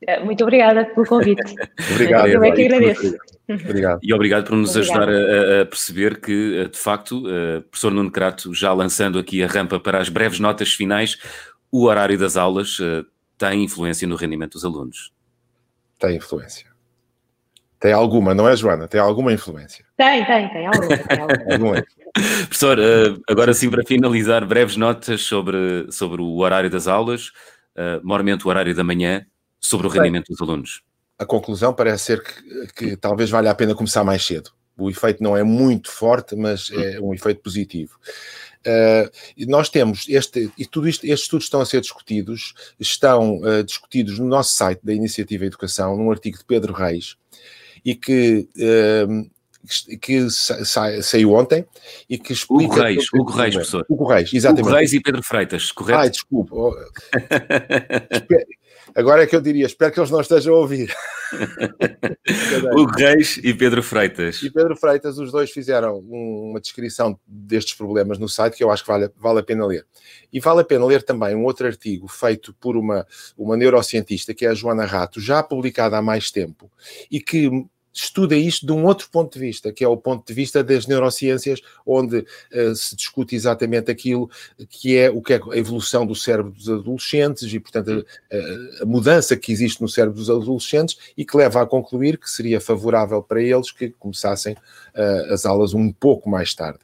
Eh, 0.07 0.25
muito 0.25 0.43
obrigada 0.43 0.85
pelo 0.85 1.07
convite. 1.07 1.55
obrigado. 1.93 2.29
Eu 2.29 2.43
é 2.43 2.51
que 2.53 2.65
agradeço. 2.65 3.17
Obrigado. 3.49 4.01
E 4.03 4.15
obrigado 4.15 4.47
por 4.47 4.57
nos 4.57 4.77
ajudar 4.77 5.09
a, 5.09 5.63
a, 5.63 5.67
perceber 5.67 6.21
que, 6.21 6.59
eh, 6.59 6.69
de 6.69 6.79
facto, 6.79 7.19
uh, 7.27 7.63
professor 7.63 7.93
Nuno 7.93 8.11
Crato, 8.11 8.55
já 8.55 8.73
lançando 8.73 9.19
aqui 9.19 9.43
a 9.43 9.47
rampa 9.47 9.79
para 9.79 9.99
as 9.99 10.09
breves 10.09 10.41
notas 10.41 10.73
finais, 10.73 11.19
o 11.71 11.85
horário 11.85 12.19
das 12.19 12.37
aulas 12.37 12.79
uh, 12.79 13.05
tem 13.37 13.65
influência 13.65 14.07
no 14.09 14.17
rendimento 14.17 14.53
dos 14.53 14.65
alunos. 14.65 15.13
Tem 15.99 16.17
influência. 16.17 16.71
Tem 17.79 17.93
alguma, 17.93 18.35
não 18.35 18.49
é, 18.49 18.57
Joana? 18.57 18.87
Tem 18.87 19.01
alguma 19.01 19.33
influência? 19.33 19.85
Tem, 19.97 20.25
tem, 20.25 20.49
tem 20.51 20.67
alguma. 20.67 20.99
Tem 20.99 21.53
alguma. 21.53 21.85
Professor, 22.15 22.79
uh, 22.79 23.23
agora 23.29 23.55
sim, 23.55 23.71
para 23.71 23.85
finalizar, 23.85 24.47
breves 24.47 24.77
notas 24.77 25.23
sobre, 25.23 25.91
sobre 25.91 26.21
o 26.21 26.39
horário 26.39 26.71
das 26.71 26.87
aulas, 26.87 27.29
uh, 27.77 28.05
mormente 28.05 28.47
o 28.47 28.51
horário 28.51 28.75
da 28.75 28.85
manhã, 28.85 29.25
sobre 29.63 29.87
o 29.87 29.91
rendimento 29.91 30.27
Bem, 30.29 30.37
dos 30.37 30.43
alunos? 30.43 30.83
A 31.19 31.25
conclusão 31.25 31.73
parece 31.73 32.05
ser 32.05 32.23
que, 32.23 32.67
que 32.75 32.97
talvez 32.97 33.31
valha 33.31 33.51
a 33.51 33.55
pena 33.55 33.75
começar 33.75 34.05
mais 34.05 34.25
cedo. 34.25 34.51
O 34.77 34.91
efeito 34.91 35.23
não 35.23 35.37
é 35.37 35.43
muito 35.43 35.91
forte, 35.91 36.35
mas 36.35 36.71
é 36.73 37.01
um 37.01 37.15
efeito 37.15 37.41
positivo. 37.41 37.99
Uh, 38.67 39.47
nós 39.49 39.69
temos 39.69 40.09
este, 40.09 40.51
e 40.57 40.65
tudo 40.65 40.89
isto, 40.89 41.05
estes 41.05 41.23
estudos 41.23 41.47
estão 41.47 41.61
a 41.61 41.67
ser 41.67 41.81
discutidos, 41.81 42.55
estão 42.79 43.39
uh, 43.39 43.63
discutidos 43.63 44.19
no 44.19 44.27
nosso 44.27 44.53
site 44.53 44.81
da 44.85 44.95
Iniciativa 44.95 45.45
Educação, 45.45 45.97
num 45.97 46.11
artigo 46.11 46.39
de 46.39 46.45
Pedro 46.45 46.73
Reis, 46.73 47.17
e 47.85 47.95
que, 47.95 48.49
uh, 48.57 49.31
que 50.01 50.31
sa, 50.31 51.03
saiu 51.03 51.33
ontem 51.33 51.65
e 52.09 52.19
que 52.19 52.33
explica. 52.33 52.73
Hugo 52.73 52.83
Reis, 52.83 53.05
Hugo 53.15 53.33
Reis, 53.33 53.55
professor. 53.55 53.87
Hugo 53.89 54.07
Reis, 54.07 54.33
exatamente. 54.33 54.67
Hugo 54.67 54.77
Reis 54.77 54.93
e 54.93 55.01
Pedro 55.01 55.23
Freitas, 55.23 55.73
correto? 55.73 56.01
Ai, 56.01 56.11
desculpa. 56.11 56.57
Agora 58.95 59.23
é 59.23 59.27
que 59.27 59.35
eu 59.35 59.41
diria, 59.41 59.65
espero 59.65 59.93
que 59.93 60.01
eles 60.01 60.11
não 60.11 60.21
estejam 60.21 60.55
a 60.55 60.59
ouvir. 60.59 60.95
o 62.77 62.85
Reis 62.85 63.39
e 63.43 63.55
Pedro 63.55 63.83
Freitas. 63.83 64.43
E 64.43 64.51
Pedro 64.51 64.77
Freitas, 64.77 65.19
os 65.19 65.33
dois 65.33 65.51
fizeram 65.51 65.99
uma 65.99 66.61
descrição 66.61 67.19
destes 67.27 67.75
problemas 67.75 68.19
no 68.19 68.29
site 68.29 68.57
que 68.57 68.65
eu 68.65 68.71
acho 68.71 68.83
que 68.83 68.91
vale, 68.91 69.11
vale 69.17 69.41
a 69.41 69.43
pena 69.43 69.65
ler. 69.65 69.87
E 70.31 70.41
vale 70.41 70.61
a 70.61 70.65
pena 70.65 70.85
ler 70.85 71.03
também 71.03 71.35
um 71.35 71.45
outro 71.45 71.67
artigo 71.67 72.07
feito 72.07 72.53
por 72.55 72.77
uma, 72.77 73.07
uma 73.37 73.57
neurocientista, 73.57 74.35
que 74.35 74.45
é 74.45 74.51
a 74.51 74.55
Joana 74.55 74.85
Rato, 74.85 75.21
já 75.21 75.43
publicada 75.43 75.97
há 75.97 76.03
mais 76.03 76.31
tempo, 76.31 76.71
e 77.11 77.21
que 77.21 77.51
estuda 77.93 78.35
isto 78.35 78.65
de 78.65 78.73
um 78.73 78.85
outro 78.85 79.09
ponto 79.11 79.35
de 79.35 79.39
vista, 79.39 79.73
que 79.73 79.85
é 79.85 79.89
o 79.89 79.97
ponto 79.97 80.27
de 80.27 80.33
vista 80.33 80.63
das 80.65 80.87
neurociências, 80.87 81.61
onde 81.87 82.19
uh, 82.19 82.75
se 82.75 82.97
discute 82.97 83.35
exatamente 83.35 83.91
aquilo 83.91 84.31
que 84.69 84.97
é 84.97 85.11
o 85.11 85.21
que 85.21 85.35
é 85.35 85.41
a 85.51 85.57
evolução 85.57 86.07
do 86.07 86.15
cérebro 86.15 86.53
dos 86.53 86.69
adolescentes 86.69 87.53
e, 87.53 87.61
portanto, 87.61 88.07
a, 88.33 88.83
a, 88.83 88.87
mudança 88.87 89.37
que 89.37 89.53
existe 89.53 89.81
no 89.83 89.89
cérebro 89.89 90.19
dos 90.19 90.31
adolescentes 90.31 90.97
e 91.17 91.25
que 91.25 91.37
leva 91.37 91.63
a 91.63 91.67
concluir 91.67 92.19
que 92.19 92.31
seria 92.31 92.61
favorável 92.61 93.23
para 93.23 93.43
eles 93.43 93.71
que 93.71 93.91
começassem 93.91 94.55
uh, 94.55 95.33
as 95.33 95.45
aulas 95.45 95.75
um 95.75 95.93
pouco 95.93 96.31
mais 96.31 96.55
tarde. 96.55 96.81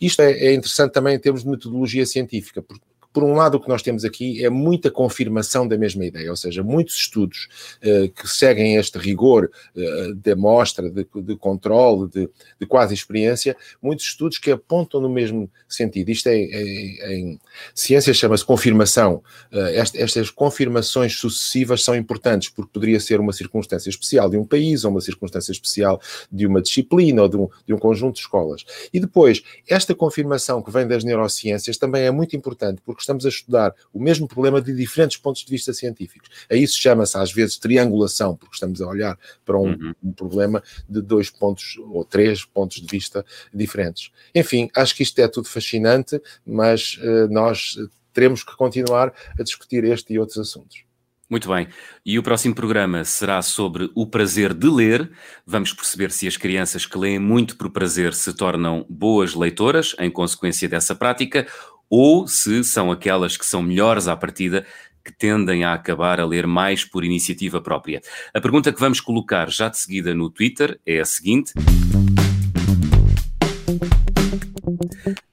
Isto 0.00 0.22
é, 0.22 0.32
é 0.32 0.54
interessante 0.54 0.92
também 0.92 1.16
em 1.16 1.18
termos 1.18 1.42
de 1.42 1.48
metodologia 1.48 2.06
científica, 2.06 2.62
porque 2.62 2.84
por 3.14 3.22
um 3.22 3.32
lado, 3.34 3.56
o 3.56 3.60
que 3.60 3.68
nós 3.68 3.80
temos 3.80 4.04
aqui 4.04 4.44
é 4.44 4.50
muita 4.50 4.90
confirmação 4.90 5.68
da 5.68 5.78
mesma 5.78 6.04
ideia, 6.04 6.28
ou 6.30 6.36
seja, 6.36 6.64
muitos 6.64 6.96
estudos 6.96 7.48
uh, 7.76 8.08
que 8.10 8.26
seguem 8.26 8.74
este 8.74 8.98
rigor 8.98 9.48
uh, 9.76 10.14
de 10.16 10.32
amostra, 10.32 10.90
de, 10.90 11.06
de 11.22 11.36
controle, 11.36 12.10
de, 12.10 12.28
de, 12.58 12.66
quase 12.66 12.92
experiência, 12.92 13.56
muitos 13.80 14.06
estudos 14.06 14.36
que 14.36 14.50
apontam 14.50 15.00
no 15.00 15.08
mesmo 15.08 15.48
sentido. 15.68 16.08
Isto 16.08 16.28
é, 16.28 16.40
é 16.40 17.14
em 17.14 17.38
ciência 17.72 18.12
chama-se 18.12 18.44
confirmação. 18.44 19.22
Uh, 19.52 19.68
est, 19.68 19.96
estas 19.96 20.28
confirmações 20.28 21.16
sucessivas 21.16 21.84
são 21.84 21.94
importantes, 21.94 22.48
porque 22.48 22.72
poderia 22.72 22.98
ser 22.98 23.20
uma 23.20 23.32
circunstância 23.32 23.88
especial 23.88 24.28
de 24.28 24.36
um 24.36 24.44
país, 24.44 24.84
ou 24.84 24.90
uma 24.90 25.00
circunstância 25.00 25.52
especial 25.52 26.00
de 26.32 26.48
uma 26.48 26.60
disciplina, 26.60 27.22
ou 27.22 27.28
de 27.28 27.36
um, 27.36 27.48
de 27.64 27.72
um 27.74 27.78
conjunto 27.78 28.16
de 28.16 28.22
escolas. 28.22 28.64
E 28.92 28.98
depois, 28.98 29.40
esta 29.68 29.94
confirmação 29.94 30.60
que 30.60 30.72
vem 30.72 30.84
das 30.84 31.04
neurociências 31.04 31.78
também 31.78 32.02
é 32.02 32.10
muito 32.10 32.34
importante, 32.34 32.82
porque 32.84 33.03
estamos 33.04 33.24
a 33.24 33.28
estudar 33.28 33.74
o 33.92 34.00
mesmo 34.00 34.26
problema 34.26 34.60
de 34.60 34.74
diferentes 34.74 35.16
pontos 35.16 35.44
de 35.44 35.50
vista 35.50 35.72
científicos. 35.72 36.28
A 36.50 36.54
isso 36.54 36.80
chama-se 36.80 37.16
às 37.16 37.32
vezes 37.32 37.58
triangulação, 37.58 38.36
porque 38.36 38.54
estamos 38.54 38.80
a 38.80 38.88
olhar 38.88 39.18
para 39.44 39.58
um, 39.58 39.70
uhum. 39.70 39.94
um, 40.02 40.12
problema 40.12 40.62
de 40.88 41.00
dois 41.00 41.30
pontos 41.30 41.76
ou 41.78 42.04
três 42.04 42.44
pontos 42.44 42.80
de 42.80 42.86
vista 42.86 43.24
diferentes. 43.52 44.10
Enfim, 44.34 44.68
acho 44.74 44.94
que 44.94 45.02
isto 45.02 45.18
é 45.20 45.28
tudo 45.28 45.48
fascinante, 45.48 46.20
mas 46.46 46.98
uh, 46.98 47.28
nós 47.30 47.76
teremos 48.12 48.42
que 48.42 48.56
continuar 48.56 49.12
a 49.38 49.42
discutir 49.42 49.84
este 49.84 50.14
e 50.14 50.18
outros 50.18 50.38
assuntos. 50.38 50.84
Muito 51.28 51.48
bem. 51.48 51.66
E 52.04 52.18
o 52.18 52.22
próximo 52.22 52.54
programa 52.54 53.02
será 53.02 53.40
sobre 53.40 53.90
o 53.94 54.06
prazer 54.06 54.52
de 54.52 54.68
ler. 54.68 55.10
Vamos 55.46 55.72
perceber 55.72 56.10
se 56.10 56.28
as 56.28 56.36
crianças 56.36 56.84
que 56.84 56.98
leem 56.98 57.18
muito 57.18 57.56
por 57.56 57.70
prazer 57.70 58.12
se 58.12 58.32
tornam 58.34 58.84
boas 58.88 59.34
leitoras 59.34 59.96
em 59.98 60.10
consequência 60.10 60.68
dessa 60.68 60.94
prática 60.94 61.46
ou 61.96 62.26
se 62.26 62.64
são 62.64 62.90
aquelas 62.90 63.36
que 63.36 63.46
são 63.46 63.62
melhores 63.62 64.08
à 64.08 64.16
partida 64.16 64.66
que 65.04 65.12
tendem 65.12 65.62
a 65.62 65.74
acabar 65.74 66.18
a 66.18 66.26
ler 66.26 66.44
mais 66.44 66.84
por 66.84 67.04
iniciativa 67.04 67.60
própria. 67.60 68.02
A 68.34 68.40
pergunta 68.40 68.72
que 68.72 68.80
vamos 68.80 69.00
colocar 69.00 69.48
já 69.48 69.68
de 69.68 69.78
seguida 69.78 70.12
no 70.12 70.28
Twitter 70.28 70.80
é 70.84 70.98
a 70.98 71.04
seguinte: 71.04 71.52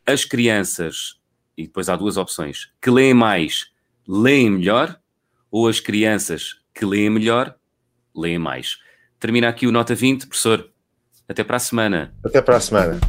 As 0.05 0.23
crianças, 0.23 1.15
e 1.57 1.63
depois 1.63 1.89
há 1.89 1.95
duas 1.95 2.15
opções, 2.15 2.69
que 2.79 2.91
leem 2.91 3.15
mais, 3.15 3.71
leem 4.07 4.51
melhor, 4.51 4.99
ou 5.49 5.67
as 5.67 5.79
crianças 5.79 6.57
que 6.75 6.85
leem 6.85 7.09
melhor, 7.09 7.55
leem 8.15 8.37
mais. 8.37 8.77
Termina 9.19 9.49
aqui 9.49 9.65
o 9.65 9.71
Nota 9.71 9.95
20, 9.95 10.27
professor. 10.27 10.69
Até 11.27 11.43
para 11.43 11.57
a 11.57 11.59
semana. 11.59 12.13
Até 12.23 12.39
para 12.39 12.57
a 12.57 12.59
semana. 12.59 12.99